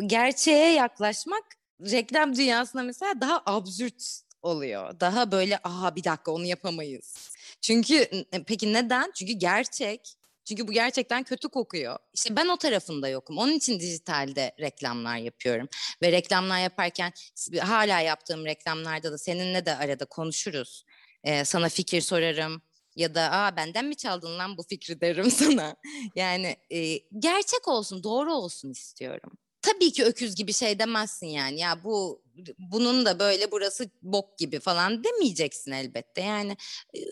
gerçeğe 0.06 0.72
yaklaşmak 0.74 1.44
reklam 1.82 2.36
dünyasında 2.36 2.84
mesela 2.84 3.22
daha 3.22 3.44
absürt 3.46 4.22
oluyor. 4.42 5.00
Daha 5.00 5.32
böyle 5.32 5.60
aha 5.64 5.96
bir 5.96 6.04
dakika 6.04 6.32
onu 6.32 6.46
yapamayız. 6.46 7.30
Çünkü 7.62 8.10
peki 8.48 8.74
neden? 8.74 9.12
Çünkü 9.16 9.34
gerçek. 9.34 10.16
Çünkü 10.46 10.68
bu 10.68 10.72
gerçekten 10.72 11.24
kötü 11.24 11.50
kokuyor. 11.50 11.98
İşte 12.14 12.36
ben 12.36 12.48
o 12.48 12.58
tarafında 12.58 13.08
yokum. 13.08 13.38
Onun 13.38 13.52
için 13.52 13.80
dijitalde 13.80 14.56
reklamlar 14.60 15.18
yapıyorum. 15.18 15.68
Ve 16.02 16.12
reklamlar 16.12 16.60
yaparken 16.60 17.14
hala 17.60 18.00
yaptığım 18.00 18.46
reklamlarda 18.46 19.12
da 19.12 19.18
seninle 19.18 19.66
de 19.66 19.76
arada 19.76 20.06
konuşuruz. 20.06 20.86
Ee, 21.24 21.46
sana 21.46 21.70
fikir 21.70 22.02
sorarım. 22.02 22.62
Ya 22.96 23.16
da 23.16 23.32
aa 23.32 23.56
benden 23.56 23.86
mi 23.86 23.96
çaldın 23.96 24.40
lan 24.40 24.58
bu 24.58 24.64
fikri 24.64 25.02
derim 25.02 25.32
sana. 25.32 25.76
Yani 26.16 26.56
e, 26.70 26.98
gerçek 27.20 27.68
olsun, 27.68 28.04
doğru 28.04 28.34
olsun 28.34 28.72
istiyorum. 28.72 29.32
Tabii 29.62 29.92
ki 29.92 30.04
öküz 30.04 30.36
gibi 30.36 30.54
şey 30.54 30.80
demezsin 30.80 31.28
yani. 31.28 31.60
Ya 31.60 31.84
bu 31.84 32.22
bunun 32.60 33.06
da 33.06 33.20
böyle 33.20 33.52
burası 33.52 33.90
bok 34.02 34.38
gibi 34.38 34.60
falan 34.60 35.04
demeyeceksin 35.04 35.72
elbette. 35.72 36.22
Yani 36.22 36.58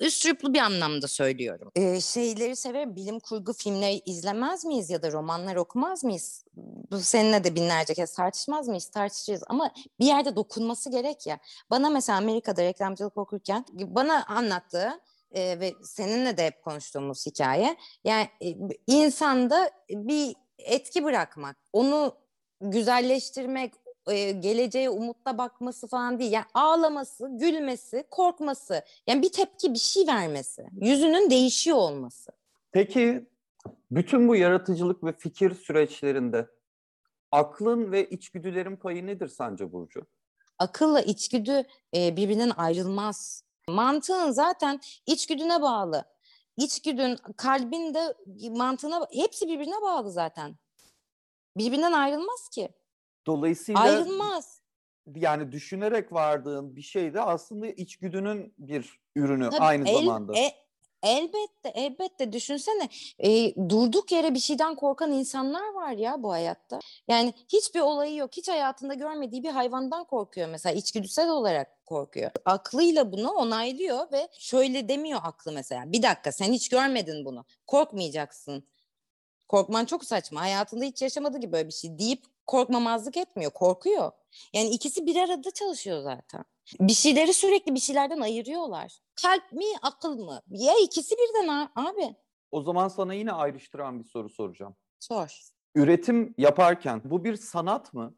üstluplu 0.02 0.54
bir 0.54 0.60
anlamda 0.60 1.08
söylüyorum. 1.08 1.72
Ee, 1.76 2.02
şeyleri 2.02 2.56
severim. 2.56 2.96
Bilim 2.96 3.20
kurgu 3.20 3.54
filmleri 3.54 4.02
izlemez 4.06 4.66
miyiz 4.66 4.90
ya 4.90 5.04
da 5.04 5.12
romanlar 5.12 5.56
okumaz 5.56 6.04
mıyız? 6.04 6.46
Bu 6.92 7.00
seninle 7.00 7.44
de 7.44 7.56
binlerce 7.56 7.94
kez 7.94 8.14
tartışmaz 8.14 8.68
mıyız? 8.68 8.88
Tartışırız 8.88 9.44
ama 9.48 9.72
bir 10.00 10.06
yerde 10.06 10.36
dokunması 10.36 10.92
gerek 10.92 11.28
ya. 11.28 11.40
Bana 11.70 11.90
mesela 11.90 12.18
Amerika'da 12.18 12.64
reklamcılık 12.64 13.18
okurken 13.18 13.66
bana 13.72 14.26
anlattığı 14.26 15.00
e, 15.34 15.60
ve 15.60 15.74
seninle 15.84 16.38
de 16.38 16.46
hep 16.46 16.64
konuştuğumuz 16.64 17.26
hikaye 17.26 17.78
yani 18.04 18.28
e, 18.42 18.56
insanda 18.88 19.72
bir 19.90 20.36
etki 20.58 21.04
bırakmak, 21.04 21.58
onu 21.74 22.16
güzelleştirmek, 22.62 23.74
e, 24.12 24.32
geleceğe 24.32 24.90
umutla 24.90 25.38
bakması 25.38 25.88
falan 25.88 26.20
değil. 26.20 26.32
Yani 26.32 26.46
ağlaması, 26.54 27.28
gülmesi, 27.32 28.04
korkması, 28.12 28.82
yani 29.08 29.22
bir 29.22 29.32
tepki, 29.32 29.74
bir 29.74 29.80
şey 29.80 30.08
vermesi, 30.08 30.66
yüzünün 30.82 31.30
değişiyor 31.30 31.78
olması. 31.78 32.32
Peki 32.72 33.26
bütün 33.92 34.28
bu 34.28 34.36
yaratıcılık 34.36 35.04
ve 35.04 35.14
fikir 35.14 35.56
süreçlerinde 35.56 36.48
aklın 37.32 37.92
ve 37.92 38.10
içgüdülerin 38.10 38.76
payı 38.76 39.06
nedir 39.06 39.28
sence 39.28 39.72
Burcu? 39.72 40.06
Akılla 40.60 41.02
içgüdü 41.02 41.64
e, 41.96 42.18
birbirinden 42.18 42.52
ayrılmaz. 42.58 43.44
Mantığın 43.70 44.32
zaten 44.32 44.80
içgüdüne 45.06 45.62
bağlı. 45.62 46.06
İçgüdün, 46.58 47.18
kalbin 47.38 47.94
de 47.94 48.14
mantığına, 48.52 49.08
hepsi 49.14 49.48
birbirine 49.48 49.82
bağlı 49.82 50.12
zaten. 50.12 50.56
Birbirinden 51.58 51.92
ayrılmaz 51.92 52.50
ki. 52.50 52.70
Dolayısıyla 53.28 53.82
Ayrılmaz. 53.82 54.62
yani 55.16 55.52
düşünerek 55.52 56.14
vardığın 56.14 56.76
bir 56.76 56.82
şey 56.82 57.14
de 57.14 57.22
aslında 57.22 57.68
içgüdünün 57.68 58.54
bir 58.58 59.00
ürünü 59.16 59.50
Tabii 59.50 59.62
aynı 59.62 59.90
el- 59.90 59.96
zamanda. 59.96 60.38
e- 60.38 60.56
elbette, 61.04 61.70
elbette 61.70 62.34
düşünsene 62.34 62.90
e, 63.20 63.56
durduk 63.70 64.12
yere 64.12 64.34
bir 64.34 64.40
şeyden 64.40 64.76
korkan 64.76 65.12
insanlar 65.12 65.74
var 65.74 65.92
ya 65.92 66.24
bu 66.24 66.32
hayatta. 66.32 66.80
Yani 67.08 67.34
hiçbir 67.54 67.80
olayı 67.80 68.16
yok, 68.16 68.38
hiç 68.38 68.48
hayatında 68.48 68.94
görmediği 68.94 69.44
bir 69.44 69.50
hayvandan 69.50 70.04
korkuyor 70.04 70.50
mesela 70.50 70.76
içgüdüsel 70.76 71.30
olarak 71.30 71.86
korkuyor. 71.86 72.32
Aklıyla 72.46 73.12
bunu 73.12 73.32
onaylıyor 73.32 74.12
ve 74.12 74.28
şöyle 74.40 74.90
demiyor 74.90 75.20
aklı 75.24 75.52
mesela. 75.52 75.92
Bir 75.92 76.04
dakika 76.04 76.32
sen 76.32 76.54
hiç 76.54 76.70
görmedin 76.70 77.26
bunu. 77.26 77.46
Korkmayacaksın. 77.68 78.68
Korkman 79.48 79.86
çok 79.86 80.06
saçma. 80.06 80.42
Hayatında 80.42 80.86
hiç 80.86 81.02
yaşamadığı 81.02 81.38
gibi 81.38 81.52
böyle 81.52 81.68
bir 81.68 81.74
şey 81.74 82.00
deyip 82.00 82.33
korkmamazlık 82.48 83.18
etmiyor. 83.18 83.52
Korkuyor. 83.52 84.12
Yani 84.54 84.70
ikisi 84.70 85.06
bir 85.06 85.16
arada 85.16 85.52
çalışıyor 85.52 86.02
zaten. 86.02 86.46
Bir 86.80 86.94
şeyleri 86.94 87.34
sürekli 87.34 87.76
bir 87.76 87.80
şeylerden 87.80 88.20
ayırıyorlar. 88.22 89.00
Kalp 89.22 89.52
mi, 89.52 89.66
akıl 89.82 90.18
mı? 90.18 90.42
Ya 90.50 90.74
ikisi 90.84 91.16
birden 91.16 91.70
abi. 91.76 92.16
O 92.52 92.62
zaman 92.62 92.88
sana 92.88 93.14
yine 93.14 93.32
ayrıştıran 93.32 94.00
bir 94.00 94.06
soru 94.06 94.30
soracağım. 94.30 94.76
Sor. 95.00 95.42
Üretim 95.76 96.36
yaparken 96.38 97.02
bu 97.06 97.24
bir 97.24 97.36
sanat 97.36 97.94
mı 97.94 98.16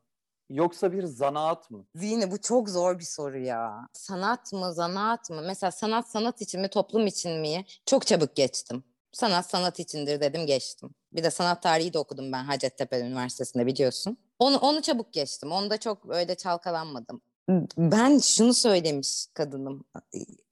yoksa 0.49 0.91
bir 0.91 1.03
zanaat 1.03 1.71
mı? 1.71 1.85
Zihni 1.95 2.31
bu 2.31 2.41
çok 2.41 2.69
zor 2.69 2.99
bir 2.99 3.03
soru 3.03 3.39
ya. 3.39 3.87
Sanat 3.93 4.53
mı, 4.53 4.73
zanaat 4.73 5.29
mı? 5.29 5.41
Mesela 5.41 5.71
sanat 5.71 6.09
sanat 6.09 6.41
için 6.41 6.61
mi, 6.61 6.69
toplum 6.69 7.07
için 7.07 7.39
mi? 7.41 7.65
Çok 7.85 8.07
çabuk 8.07 8.35
geçtim. 8.35 8.83
Sanat 9.11 9.49
sanat 9.49 9.79
içindir 9.79 10.21
dedim 10.21 10.45
geçtim. 10.45 10.89
Bir 11.15 11.23
de 11.23 11.31
sanat 11.31 11.63
tarihi 11.63 11.93
de 11.93 11.99
okudum 11.99 12.31
ben 12.31 12.43
Hacettepe 12.43 12.99
Üniversitesi'nde 12.99 13.65
biliyorsun. 13.65 14.17
Onu, 14.39 14.57
onu 14.57 14.81
çabuk 14.81 15.13
geçtim. 15.13 15.51
Onda 15.51 15.77
çok 15.77 16.09
öyle 16.09 16.35
çalkalanmadım. 16.35 17.21
Ben 17.77 18.19
şunu 18.19 18.53
söylemiş 18.53 19.25
kadınım 19.33 19.85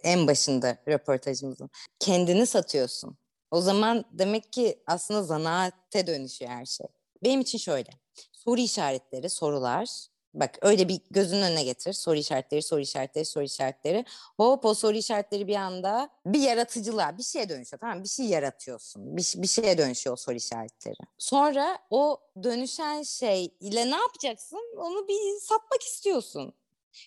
en 0.03 0.27
başında 0.27 0.77
röportajımızın. 0.88 1.70
Kendini 2.00 2.46
satıyorsun. 2.46 3.17
O 3.51 3.62
zaman 3.62 4.05
demek 4.12 4.53
ki 4.53 4.84
aslında 4.88 5.24
zanaate 5.24 6.08
dönüşüyor 6.08 6.51
her 6.51 6.65
şey. 6.65 6.88
Benim 7.24 7.41
için 7.41 7.58
şöyle. 7.58 7.89
Soru 8.32 8.62
işaretleri, 8.62 9.29
sorular. 9.29 10.08
Bak 10.34 10.58
öyle 10.62 10.88
bir 10.88 11.02
gözünün 11.12 11.42
önüne 11.42 11.63
getir. 11.63 11.94
Soru 11.94 12.16
işaretleri, 12.16 12.62
soru 12.62 12.80
işaretleri, 12.80 13.25
soru 13.25 13.44
işaretleri. 13.44 14.06
Hop 14.38 14.66
o 14.66 14.74
soru 14.74 14.98
işaretleri 14.98 15.48
bir 15.48 15.56
anda 15.56 16.10
bir 16.25 16.40
yaratıcılığa, 16.40 17.18
bir 17.18 17.24
şeye 17.24 17.50
dönüşüyor. 17.50 17.80
Tamam? 17.80 18.04
Bir 18.04 18.10
şey 18.10 18.25
yaratıyorsun. 18.25 19.18
Bir, 19.18 19.34
bir 19.38 19.48
şeye 19.48 19.78
dönüşüyor 19.78 20.13
o 20.13 20.18
soru 20.18 20.36
işaretleri. 20.36 20.98
Sonra 21.18 21.80
o 21.90 22.20
dönüşen 22.44 23.04
şey 23.04 23.52
ile 23.60 23.92
ne 23.92 23.96
yapacaksın? 23.96 24.60
Onu 24.78 25.08
bir 25.08 25.40
satmak 25.42 25.82
istiyorsun. 25.82 26.54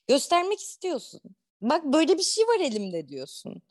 Göstermek 0.09 0.61
istiyorsun. 0.61 1.21
Bak 1.63 1.85
böyle 1.85 2.19
bir 2.19 2.23
şey 2.23 2.45
var 2.45 2.61
elimde 2.61 3.09
diyorsun. 3.09 3.63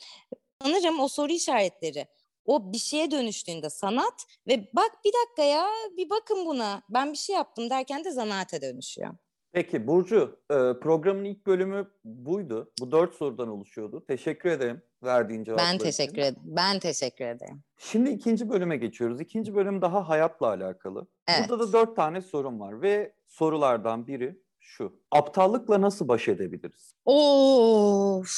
Sanırım 0.61 0.99
o 0.99 1.07
soru 1.07 1.31
işaretleri 1.31 2.07
o 2.45 2.73
bir 2.73 2.77
şeye 2.77 3.11
dönüştüğünde 3.11 3.69
sanat 3.69 4.25
ve 4.47 4.69
bak 4.73 4.91
bir 5.05 5.11
dakika 5.13 5.43
ya 5.43 5.67
bir 5.97 6.09
bakın 6.09 6.45
buna 6.45 6.81
ben 6.89 7.13
bir 7.13 7.17
şey 7.17 7.35
yaptım 7.35 7.69
derken 7.69 8.03
de 8.03 8.11
zanaate 8.11 8.61
dönüşüyor. 8.61 9.15
Peki 9.55 9.87
Burcu, 9.87 10.39
e, 10.51 10.55
programın 10.81 11.23
ilk 11.25 11.45
bölümü 11.45 11.91
buydu. 12.03 12.71
Bu 12.79 12.91
dört 12.91 13.13
sorudan 13.15 13.47
oluşuyordu. 13.49 14.05
Teşekkür 14.07 14.49
ederim 14.49 14.81
verdiğin 15.03 15.43
cevaplar 15.43 15.65
Ben 15.71 15.77
teşekkür 15.77 16.17
ederim. 16.17 16.35
Ben 16.43 16.79
teşekkür 16.79 17.25
ederim. 17.25 17.63
Şimdi 17.77 18.09
ikinci 18.09 18.49
bölüme 18.49 18.77
geçiyoruz. 18.77 19.21
İkinci 19.21 19.55
bölüm 19.55 19.81
daha 19.81 20.09
hayatla 20.09 20.47
alakalı. 20.47 21.07
Evet. 21.27 21.49
Burada 21.49 21.67
da 21.67 21.73
dört 21.73 21.95
tane 21.95 22.21
sorum 22.21 22.59
var 22.59 22.81
ve 22.81 23.13
sorulardan 23.27 24.07
biri 24.07 24.39
şu. 24.59 24.99
Aptallıkla 25.11 25.81
nasıl 25.81 26.07
baş 26.07 26.27
edebiliriz? 26.27 26.95
Of. 27.05 28.29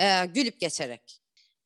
Ee, 0.00 0.26
gülüp 0.26 0.60
geçerek. 0.60 1.17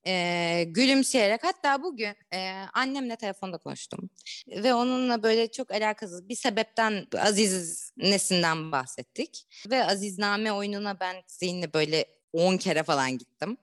Ee, 0.06 0.64
gülümseyerek 0.68 1.44
hatta 1.44 1.82
bugün 1.82 2.14
e, 2.34 2.64
annemle 2.74 3.16
telefonda 3.16 3.58
konuştum 3.58 4.10
ve 4.48 4.74
onunla 4.74 5.22
böyle 5.22 5.50
çok 5.50 5.70
alakasız 5.70 6.28
bir 6.28 6.36
sebepten 6.36 7.06
Aziz 7.18 7.90
Nesin'den 7.96 8.72
bahsettik 8.72 9.46
ve 9.70 9.84
Azizname 9.84 10.52
oyununa 10.52 11.00
ben 11.00 11.16
seninle 11.26 11.72
böyle 11.72 12.04
10 12.32 12.56
kere 12.56 12.82
falan 12.82 13.18
gittim 13.18 13.56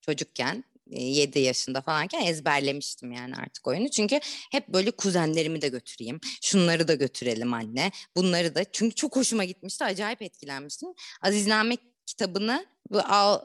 çocukken 0.00 0.64
7 0.90 1.38
yaşında 1.38 1.80
falanken 1.80 2.26
ezberlemiştim 2.26 3.12
yani 3.12 3.34
artık 3.36 3.66
oyunu. 3.66 3.90
Çünkü 3.90 4.20
hep 4.52 4.68
böyle 4.68 4.90
kuzenlerimi 4.90 5.62
de 5.62 5.68
götüreyim. 5.68 6.20
Şunları 6.42 6.88
da 6.88 6.94
götürelim 6.94 7.54
anne. 7.54 7.90
Bunları 8.16 8.54
da 8.54 8.64
çünkü 8.64 8.94
çok 8.94 9.16
hoşuma 9.16 9.44
gitmişti. 9.44 9.84
Acayip 9.84 10.22
etkilenmiştim. 10.22 10.88
Azizname 11.22 11.76
kitabını 12.06 12.66
Bu 12.90 13.00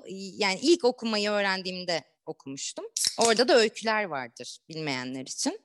yani 0.10 0.60
ilk 0.62 0.86
okumayı 0.86 1.30
öğrendiğimde 1.30 2.04
okumuştum. 2.26 2.86
Orada 3.20 3.48
da 3.48 3.58
öyküler 3.58 4.04
vardır 4.04 4.58
bilmeyenler 4.70 5.22
için. 5.22 5.62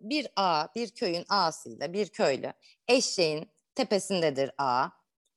Bir 0.00 0.28
A, 0.36 0.66
bir 0.74 0.90
köyün 0.90 1.24
A'sıyla 1.28 1.92
bir 1.92 2.08
köylü 2.08 2.52
eşeğin 2.88 3.50
tepesindedir 3.74 4.50
A. 4.58 4.88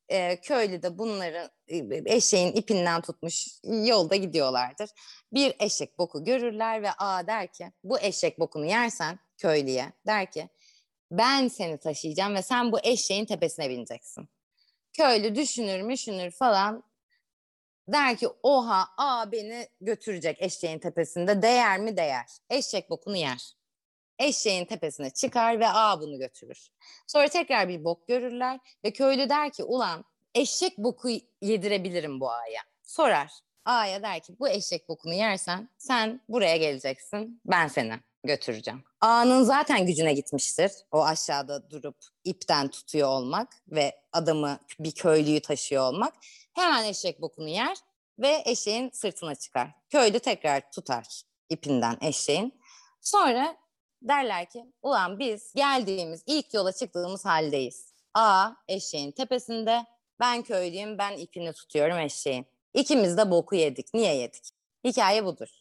E, 0.09 0.41
köylü 0.41 0.81
de 0.81 0.97
bunları 0.97 1.51
eşeğin 2.05 2.53
ipinden 2.53 3.01
tutmuş 3.01 3.47
yolda 3.63 4.15
gidiyorlardır. 4.15 4.89
Bir 5.33 5.55
eşek 5.59 5.99
boku 5.99 6.23
görürler 6.23 6.83
ve 6.83 6.91
A 6.91 7.27
der 7.27 7.53
ki 7.53 7.71
bu 7.83 7.99
eşek 7.99 8.39
bokunu 8.39 8.65
yersen 8.65 9.19
köylüye 9.37 9.93
der 10.07 10.31
ki 10.31 10.49
ben 11.11 11.47
seni 11.47 11.77
taşıyacağım 11.77 12.35
ve 12.35 12.41
sen 12.41 12.71
bu 12.71 12.79
eşeğin 12.83 13.25
tepesine 13.25 13.69
bineceksin. 13.69 14.29
Köylü 14.93 15.35
düşünür 15.35 15.89
düşünür 15.89 16.31
falan 16.31 16.83
der 17.93 18.17
ki 18.17 18.27
oha 18.43 18.85
a 18.97 19.31
beni 19.31 19.67
götürecek 19.81 20.41
eşeğin 20.41 20.79
tepesinde 20.79 21.41
değer 21.41 21.79
mi 21.79 21.97
değer. 21.97 22.27
Eşek 22.49 22.89
bokunu 22.89 23.17
yer. 23.17 23.53
Eşeğin 24.19 24.65
tepesine 24.65 25.09
çıkar 25.09 25.59
ve 25.59 25.67
a 25.67 26.01
bunu 26.01 26.19
götürür. 26.19 26.69
Sonra 27.07 27.27
tekrar 27.27 27.69
bir 27.69 27.83
bok 27.83 28.07
görürler 28.07 28.59
ve 28.83 28.91
köylü 28.91 29.29
der 29.29 29.51
ki 29.51 29.63
ulan 29.63 30.05
eşek 30.35 30.77
boku 30.77 31.09
yedirebilirim 31.41 32.19
bu 32.19 32.31
aya. 32.31 32.61
Sorar. 32.83 33.31
A'ya 33.65 34.03
der 34.03 34.19
ki 34.19 34.35
bu 34.39 34.49
eşek 34.49 34.89
bokunu 34.89 35.13
yersen 35.13 35.69
sen 35.77 36.21
buraya 36.29 36.57
geleceksin 36.57 37.41
ben 37.45 37.67
seni 37.67 37.99
götüreceğim. 38.23 38.83
A'nın 39.01 39.43
zaten 39.43 39.85
gücüne 39.85 40.13
gitmiştir. 40.13 40.71
O 40.91 41.03
aşağıda 41.03 41.71
durup 41.71 41.97
ipten 42.23 42.67
tutuyor 42.67 43.07
olmak 43.07 43.55
ve 43.67 44.01
adamı 44.13 44.59
bir 44.79 44.91
köylüyü 44.91 45.39
taşıyor 45.39 45.83
olmak. 45.83 46.13
Hemen 46.53 46.83
eşek 46.83 47.21
bokunu 47.21 47.49
yer 47.49 47.77
ve 48.19 48.43
eşeğin 48.45 48.89
sırtına 48.89 49.35
çıkar. 49.35 49.69
Köylü 49.89 50.19
tekrar 50.19 50.71
tutar 50.71 51.21
ipinden 51.49 51.97
eşeğin. 52.01 52.61
Sonra 53.01 53.57
derler 54.01 54.49
ki 54.49 54.65
ulan 54.81 55.19
biz 55.19 55.53
geldiğimiz 55.53 56.23
ilk 56.25 56.53
yola 56.53 56.71
çıktığımız 56.71 57.25
haldeyiz. 57.25 57.93
A 58.13 58.51
eşeğin 58.67 59.11
tepesinde 59.11 59.85
ben 60.19 60.41
köylüyüm 60.41 60.97
ben 60.97 61.17
ipini 61.17 61.53
tutuyorum 61.53 61.97
eşeğin. 61.97 62.45
İkimiz 62.73 63.17
de 63.17 63.31
boku 63.31 63.55
yedik. 63.55 63.93
Niye 63.93 64.15
yedik? 64.15 64.49
Hikaye 64.83 65.25
budur 65.25 65.58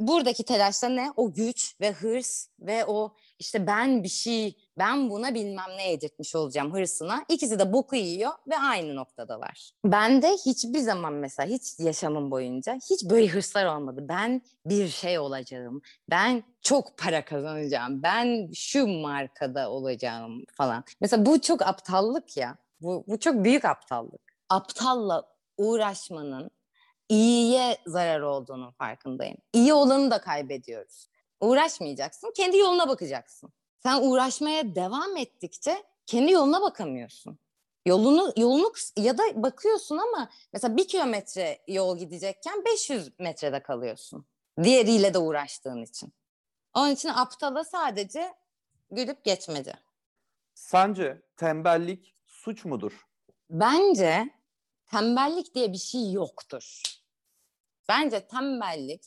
buradaki 0.00 0.44
telaşta 0.44 0.88
ne? 0.88 1.12
O 1.16 1.32
güç 1.32 1.80
ve 1.80 1.92
hırs 1.92 2.46
ve 2.60 2.84
o 2.84 3.16
işte 3.38 3.66
ben 3.66 4.02
bir 4.02 4.08
şey, 4.08 4.56
ben 4.78 5.10
buna 5.10 5.34
bilmem 5.34 5.70
ne 5.76 5.90
yedirtmiş 5.90 6.34
olacağım 6.34 6.74
hırsına. 6.74 7.24
İkisi 7.28 7.58
de 7.58 7.72
boku 7.72 7.96
yiyor 7.96 8.32
ve 8.48 8.58
aynı 8.58 8.96
noktadalar. 8.96 9.70
Ben 9.84 10.22
de 10.22 10.32
hiçbir 10.46 10.78
zaman 10.78 11.12
mesela 11.12 11.48
hiç 11.48 11.62
yaşamım 11.78 12.30
boyunca 12.30 12.74
hiç 12.74 13.04
böyle 13.10 13.26
hırslar 13.26 13.66
olmadı. 13.66 14.06
Ben 14.08 14.42
bir 14.66 14.88
şey 14.88 15.18
olacağım. 15.18 15.82
Ben 16.10 16.42
çok 16.62 16.96
para 16.96 17.24
kazanacağım. 17.24 18.02
Ben 18.02 18.50
şu 18.54 18.86
markada 18.86 19.70
olacağım 19.70 20.44
falan. 20.52 20.84
Mesela 21.00 21.26
bu 21.26 21.40
çok 21.40 21.62
aptallık 21.62 22.36
ya. 22.36 22.56
Bu, 22.80 23.04
bu 23.08 23.18
çok 23.18 23.44
büyük 23.44 23.64
aptallık. 23.64 24.20
Aptalla 24.48 25.24
uğraşmanın 25.56 26.50
iyiye 27.10 27.78
zarar 27.86 28.20
olduğunu 28.20 28.72
farkındayım. 28.78 29.36
İyi 29.52 29.72
olanı 29.74 30.10
da 30.10 30.20
kaybediyoruz. 30.20 31.08
Uğraşmayacaksın, 31.40 32.32
kendi 32.36 32.56
yoluna 32.56 32.88
bakacaksın. 32.88 33.52
Sen 33.82 34.02
uğraşmaya 34.02 34.74
devam 34.74 35.16
ettikçe 35.16 35.82
kendi 36.06 36.32
yoluna 36.32 36.62
bakamıyorsun. 36.62 37.38
Yolunu 37.86 38.32
yolunu 38.36 38.72
ya 38.96 39.18
da 39.18 39.22
bakıyorsun 39.42 39.98
ama 39.98 40.30
mesela 40.52 40.76
bir 40.76 40.88
kilometre 40.88 41.58
yol 41.68 41.98
gidecekken 41.98 42.64
500 42.64 43.18
metrede 43.18 43.62
kalıyorsun. 43.62 44.26
Diğeriyle 44.62 45.14
de 45.14 45.18
uğraştığın 45.18 45.82
için. 45.82 46.12
Onun 46.74 46.90
için 46.90 47.08
aptala 47.08 47.64
sadece 47.64 48.34
gülüp 48.90 49.24
geçmedi. 49.24 49.74
Sence 50.54 51.22
tembellik 51.36 52.14
suç 52.26 52.64
mudur? 52.64 53.06
Bence 53.50 54.30
tembellik 54.86 55.54
diye 55.54 55.72
bir 55.72 55.78
şey 55.78 56.12
yoktur. 56.12 56.82
Bence 57.90 58.26
tembellik 58.26 59.02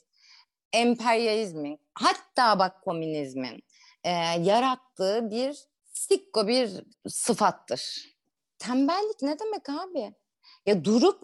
emperyalizmin 0.74 1.80
hatta 1.94 2.60
bak 2.60 2.82
komünizmin 2.84 3.64
e, 4.04 4.10
yarattığı 4.40 5.32
bir 5.32 5.58
sikko 5.94 6.48
bir 6.48 6.84
sıfattır. 7.08 8.14
Tembellik 8.60 9.22
ne 9.22 9.40
demek 9.40 9.70
abi? 9.70 10.14
Ya 10.66 10.86
durup 10.86 11.24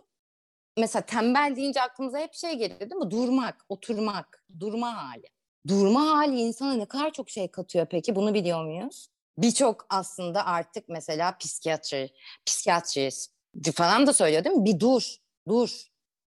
mesela 0.78 1.06
tembel 1.06 1.54
deyince 1.56 1.82
aklımıza 1.82 2.19
hep 2.19 2.34
şey 2.34 2.54
geliyor 2.54 2.80
değil 2.80 3.02
mi? 3.02 3.12
Durmak, 3.12 3.65
oturmak, 3.69 4.45
durma 4.60 5.04
hali. 5.04 5.28
Durma 5.67 6.06
hali 6.06 6.41
insana 6.41 6.74
ne 6.74 6.86
kadar 6.86 7.13
çok 7.13 7.30
şey 7.30 7.52
katıyor 7.52 7.88
peki 7.91 8.15
bunu 8.15 8.34
biliyor 8.34 8.65
muyuz? 8.65 9.10
Birçok 9.38 9.86
aslında 9.89 10.45
artık 10.45 10.89
mesela 10.89 11.38
psikiyatri, 11.38 12.10
psikiyatrist 12.45 13.32
falan 13.76 14.08
da 14.08 14.13
söylüyor 14.13 14.43
değil 14.43 14.56
mi? 14.56 14.65
Bir 14.65 14.80
dur, 14.80 15.15
dur. 15.48 15.89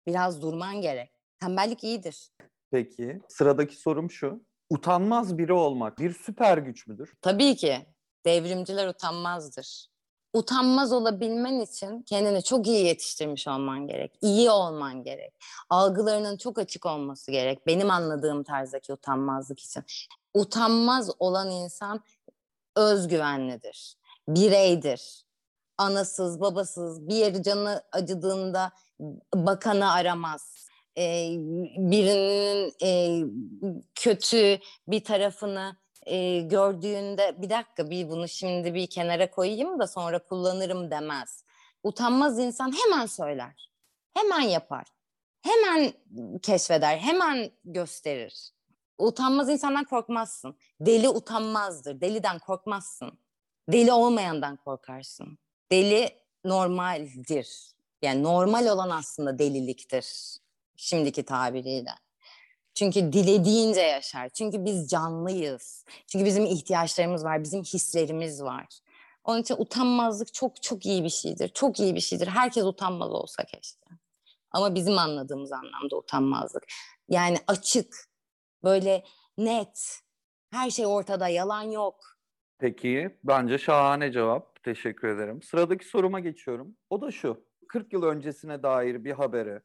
Biraz 0.07 0.43
durman 0.43 0.81
gerek. 0.81 1.12
Tembellik 1.43 1.85
iyidir. 1.85 2.31
Peki 2.71 3.21
sıradaki 3.29 3.77
sorum 3.77 4.11
şu. 4.11 4.45
Utanmaz 4.71 5.39
biri 5.39 5.53
olmak 5.53 5.99
bir 5.99 6.15
süper 6.15 6.59
güç 6.59 6.87
müdür? 6.87 7.13
Tabii 7.23 7.57
ki. 7.57 7.87
Devrimciler 8.27 8.89
utanmazdır. 8.89 9.87
Utanmaz 10.33 10.93
olabilmen 10.93 11.61
için 11.61 12.03
kendini 12.03 12.43
çok 12.43 12.67
iyi 12.67 12.87
yetiştirmiş 12.87 13.49
olman 13.49 13.87
gerek. 13.87 14.19
İyi 14.21 14.51
olman 14.51 15.03
gerek. 15.03 15.35
Algılarının 15.71 16.37
çok 16.37 16.59
açık 16.59 16.87
olması 16.87 17.33
gerek. 17.33 17.67
Benim 17.67 17.91
anladığım 17.91 18.43
tarzdaki 18.43 18.93
utanmazlık 18.93 19.61
için. 19.61 19.85
Utanmaz 20.35 21.11
olan 21.19 21.51
insan 21.51 22.01
özgüvenlidir. 22.77 23.97
Bireydir. 24.29 25.25
Anasız, 25.79 26.41
babasız, 26.41 27.09
bir 27.09 27.15
yeri 27.15 27.43
canı 27.43 27.83
acıdığında 27.93 28.73
bakanı 29.35 29.93
aramaz 29.93 30.63
e, 30.99 31.29
birinin 31.77 32.73
e, 32.83 33.21
kötü 33.95 34.59
bir 34.89 35.05
tarafını 35.05 35.77
e, 36.07 36.41
gördüğünde 36.41 37.43
bir 37.43 37.51
dakika 37.51 37.91
bir 37.91 38.09
bunu 38.09 38.29
şimdi 38.29 38.75
bir 38.75 38.87
kenara 38.87 39.31
koyayım 39.31 39.79
da 39.79 39.87
sonra 39.87 40.19
kullanırım 40.19 40.91
demez. 40.91 41.45
Utanmaz 41.83 42.39
insan 42.39 42.75
hemen 42.85 43.07
söyler, 43.07 43.71
hemen 44.15 44.41
yapar, 44.41 44.87
hemen 45.43 45.93
keşfeder, 46.43 46.97
hemen 46.97 47.51
gösterir. 47.65 48.51
Utanmaz 48.99 49.49
insandan 49.49 49.85
korkmazsın. 49.85 50.57
Deli 50.81 51.09
utanmazdır. 51.09 52.01
Deliden 52.01 52.39
korkmazsın. 52.39 53.19
Deli 53.69 53.93
olmayandan 53.93 54.57
korkarsın. 54.57 55.39
Deli 55.73 56.09
normaldir. 56.45 57.73
Yani 58.03 58.23
normal 58.23 58.67
olan 58.67 58.91
aslında 58.91 59.39
deliliktir 59.39 60.39
şimdiki 60.77 61.23
tabiriyle. 61.23 61.91
Çünkü 62.75 63.13
dilediğince 63.13 63.81
yaşar. 63.81 64.29
Çünkü 64.29 64.65
biz 64.65 64.89
canlıyız. 64.89 65.85
Çünkü 66.07 66.25
bizim 66.25 66.45
ihtiyaçlarımız 66.45 67.25
var, 67.25 67.43
bizim 67.43 67.63
hislerimiz 67.63 68.43
var. 68.43 68.67
Onun 69.25 69.43
için 69.43 69.55
utanmazlık 69.59 70.35
çok 70.35 70.63
çok 70.63 70.87
iyi 70.87 71.05
bir 71.05 71.09
şeydir. 71.09 71.49
Çok 71.49 71.81
iyi 71.81 71.95
bir 71.95 72.01
şeydir. 72.01 72.27
Herkes 72.27 72.65
utanmaz 72.65 73.13
olsa 73.13 73.45
keşke. 73.45 73.87
Ama 74.51 74.75
bizim 74.75 74.99
anladığımız 74.99 75.53
anlamda 75.53 75.97
utanmazlık. 75.97 76.65
Yani 77.09 77.39
açık, 77.47 77.97
böyle 78.65 79.05
net, 79.39 80.01
her 80.51 80.71
şey 80.71 80.87
ortada, 80.87 81.29
yalan 81.29 81.63
yok. 81.63 82.01
Peki, 82.59 83.19
bence 83.25 83.59
şahane 83.59 84.13
cevap. 84.13 84.63
Teşekkür 84.63 85.09
ederim. 85.09 85.43
Sıradaki 85.43 85.85
soruma 85.89 86.21
geçiyorum. 86.21 86.77
O 86.91 87.01
da 87.01 87.11
şu. 87.11 87.45
40 87.69 87.93
yıl 87.93 88.03
öncesine 88.03 88.63
dair 88.63 89.05
bir 89.05 89.13
habere 89.13 89.63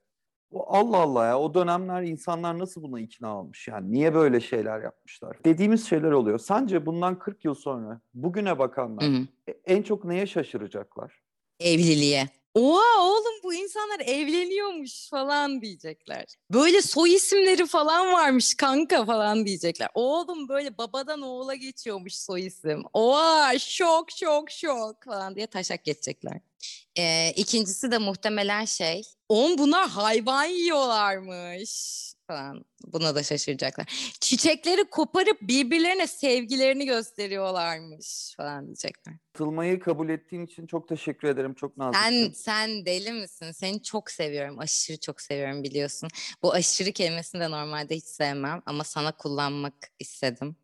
Allah 0.53 0.97
Allah 0.97 1.25
ya 1.25 1.39
o 1.39 1.53
dönemler 1.53 2.01
insanlar 2.01 2.59
nasıl 2.59 2.83
buna 2.83 2.99
ikna 2.99 3.39
olmuş 3.39 3.67
yani 3.67 3.91
niye 3.91 4.13
böyle 4.13 4.39
şeyler 4.39 4.81
yapmışlar 4.81 5.37
dediğimiz 5.45 5.87
şeyler 5.87 6.11
oluyor. 6.11 6.39
Sence 6.39 6.85
bundan 6.85 7.19
40 7.19 7.45
yıl 7.45 7.53
sonra 7.53 8.01
bugüne 8.13 8.59
bakanlar 8.59 9.05
hı 9.05 9.09
hı. 9.09 9.27
E, 9.47 9.51
en 9.65 9.81
çok 9.83 10.05
neye 10.05 10.27
şaşıracaklar? 10.27 11.21
Evliliğe. 11.59 12.27
Oha 12.57 13.01
oğlum 13.01 13.43
bu 13.43 13.53
insanlar 13.53 13.99
evleniyormuş 13.99 15.09
falan 15.09 15.61
diyecekler. 15.61 16.25
Böyle 16.53 16.81
soy 16.81 17.13
isimleri 17.15 17.65
falan 17.65 18.13
varmış 18.13 18.55
kanka 18.55 19.05
falan 19.05 19.45
diyecekler. 19.45 19.89
Oğlum 19.93 20.49
böyle 20.49 20.77
babadan 20.77 21.21
oğula 21.21 21.55
geçiyormuş 21.55 22.15
soy 22.15 22.45
isim. 22.45 22.83
Oha 22.93 23.59
şok 23.59 24.11
şok 24.11 24.51
şok 24.51 25.03
falan 25.05 25.35
diye 25.35 25.47
taşak 25.47 25.83
geçecekler. 25.83 26.39
Ee, 26.97 27.33
ikincisi 27.35 27.91
de 27.91 27.97
muhtemelen 27.97 28.65
şey. 28.65 29.01
On 29.29 29.57
bunlar 29.57 29.89
hayvan 29.89 30.45
yiyorlarmış. 30.45 32.06
Falan. 32.27 32.65
Buna 32.87 33.15
da 33.15 33.23
şaşıracaklar. 33.23 33.85
Çiçekleri 34.21 34.89
koparıp 34.89 35.41
birbirlerine 35.41 36.07
sevgilerini 36.07 36.85
gösteriyorlarmış 36.85 38.33
falan 38.37 38.65
diyecekler. 38.65 39.15
Katılmayı 39.33 39.79
kabul 39.79 40.09
ettiğin 40.09 40.45
için 40.45 40.67
çok 40.67 40.87
teşekkür 40.89 41.27
ederim. 41.27 41.53
Çok 41.53 41.77
naziksin. 41.77 42.09
Sen 42.09 42.31
sen 42.33 42.85
deli 42.85 43.11
misin? 43.11 43.51
Seni 43.51 43.83
çok 43.83 44.11
seviyorum. 44.11 44.59
Aşırı 44.59 44.99
çok 44.99 45.21
seviyorum 45.21 45.63
biliyorsun. 45.63 46.09
Bu 46.41 46.53
aşırı 46.53 46.91
kelimesini 46.91 47.41
de 47.41 47.51
normalde 47.51 47.95
hiç 47.95 48.05
sevmem 48.05 48.61
ama 48.65 48.83
sana 48.83 49.11
kullanmak 49.11 49.73
istedim. 49.99 50.55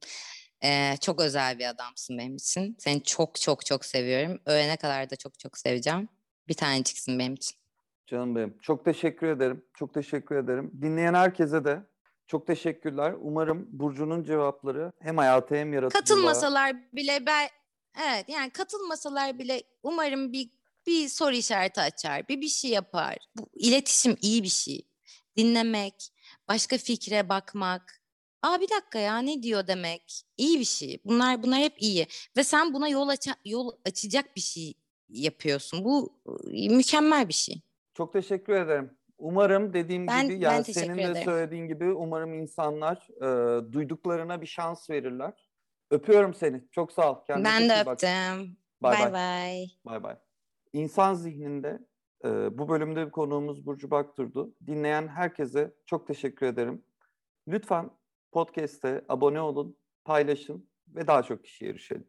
Ee, 0.63 0.95
çok 1.01 1.21
özel 1.21 1.59
bir 1.59 1.65
adamsın 1.65 2.17
benim 2.17 2.35
için. 2.35 2.75
Seni 2.79 3.03
çok 3.03 3.41
çok 3.41 3.65
çok 3.65 3.85
seviyorum. 3.85 4.39
Ölene 4.45 4.77
kadar 4.77 5.09
da 5.09 5.15
çok 5.15 5.39
çok 5.39 5.57
seveceğim. 5.57 6.09
Bir 6.47 6.53
taneciksin 6.53 7.19
benim 7.19 7.33
için. 7.33 7.62
Canım 8.07 8.35
benim. 8.35 8.57
Çok 8.61 8.85
teşekkür 8.85 9.27
ederim. 9.27 9.65
Çok 9.73 9.93
teşekkür 9.93 10.35
ederim. 10.35 10.71
Dinleyen 10.81 11.13
herkese 11.13 11.65
de 11.65 11.83
çok 12.27 12.47
teşekkürler. 12.47 13.15
Umarım 13.21 13.67
Burcu'nun 13.71 14.23
cevapları 14.23 14.91
hem 14.99 15.17
hayata 15.17 15.55
hem 15.55 15.73
yaratıcılığa... 15.73 16.01
Katılmasalar 16.01 16.75
bile 16.93 17.25
ben 17.25 17.47
evet 18.05 18.25
yani 18.29 18.49
katılmasalar 18.49 19.39
bile 19.39 19.63
umarım 19.83 20.33
bir 20.33 20.49
bir 20.87 21.07
soru 21.07 21.35
işareti 21.35 21.81
açar, 21.81 22.27
bir 22.27 22.41
bir 22.41 22.47
şey 22.47 22.71
yapar. 22.71 23.17
Bu 23.35 23.49
iletişim 23.53 24.17
iyi 24.21 24.43
bir 24.43 24.47
şey. 24.47 24.87
Dinlemek, 25.37 26.09
başka 26.47 26.77
fikre 26.77 27.29
bakmak. 27.29 28.01
Aa 28.41 28.61
bir 28.61 28.69
dakika 28.69 28.99
ya 28.99 29.17
ne 29.17 29.43
diyor 29.43 29.67
demek? 29.67 30.23
İyi 30.37 30.59
bir 30.59 30.65
şey. 30.65 31.01
Bunlar 31.05 31.43
bunlar 31.43 31.59
hep 31.59 31.81
iyi 31.81 32.07
ve 32.37 32.43
sen 32.43 32.73
buna 32.73 32.87
yol 32.87 33.07
aça, 33.07 33.35
yol 33.45 33.71
açacak 33.85 34.35
bir 34.35 34.41
şey 34.41 34.73
yapıyorsun. 35.09 35.85
Bu 35.85 36.21
e, 36.53 36.69
mükemmel 36.69 37.27
bir 37.27 37.33
şey. 37.33 37.61
Çok 37.93 38.13
teşekkür 38.13 38.53
ederim. 38.53 38.97
Umarım 39.17 39.73
dediğim 39.73 40.07
Ben- 40.07 40.27
gibi 40.29 40.39
yani 40.43 40.63
senin 40.63 40.97
de 40.97 41.01
ederim. 41.03 41.23
söylediğin 41.25 41.67
gibi 41.67 41.91
umarım 41.91 42.33
insanlar 42.33 43.07
e, 43.21 43.71
duyduklarına 43.71 44.41
bir 44.41 44.45
şans 44.45 44.89
verirler. 44.89 45.49
Öpüyorum 45.91 46.33
seni. 46.33 46.63
Çok 46.71 46.91
sağ 46.91 47.11
ol. 47.11 47.25
Kendine 47.27 47.45
ben 47.45 47.69
de 47.69 47.73
öptüm. 47.91 48.57
Bay 48.81 49.13
Bay 49.13 49.13
bay. 49.85 50.03
bay. 50.03 50.15
İnsan 50.73 51.13
zihninde 51.13 51.79
e, 52.25 52.57
bu 52.57 52.69
bölümde 52.69 53.11
konuğumuz 53.11 53.65
Burcu 53.65 53.91
Baktur'du. 53.91 54.55
Dinleyen 54.67 55.07
herkese 55.07 55.73
çok 55.85 56.07
teşekkür 56.07 56.45
ederim. 56.45 56.85
Lütfen 57.47 57.89
podcast'e 58.31 59.05
abone 59.09 59.41
olun, 59.41 59.77
paylaşın 60.05 60.69
ve 60.87 61.07
daha 61.07 61.23
çok 61.23 61.43
kişiye 61.43 61.71
erişelim. 61.71 62.07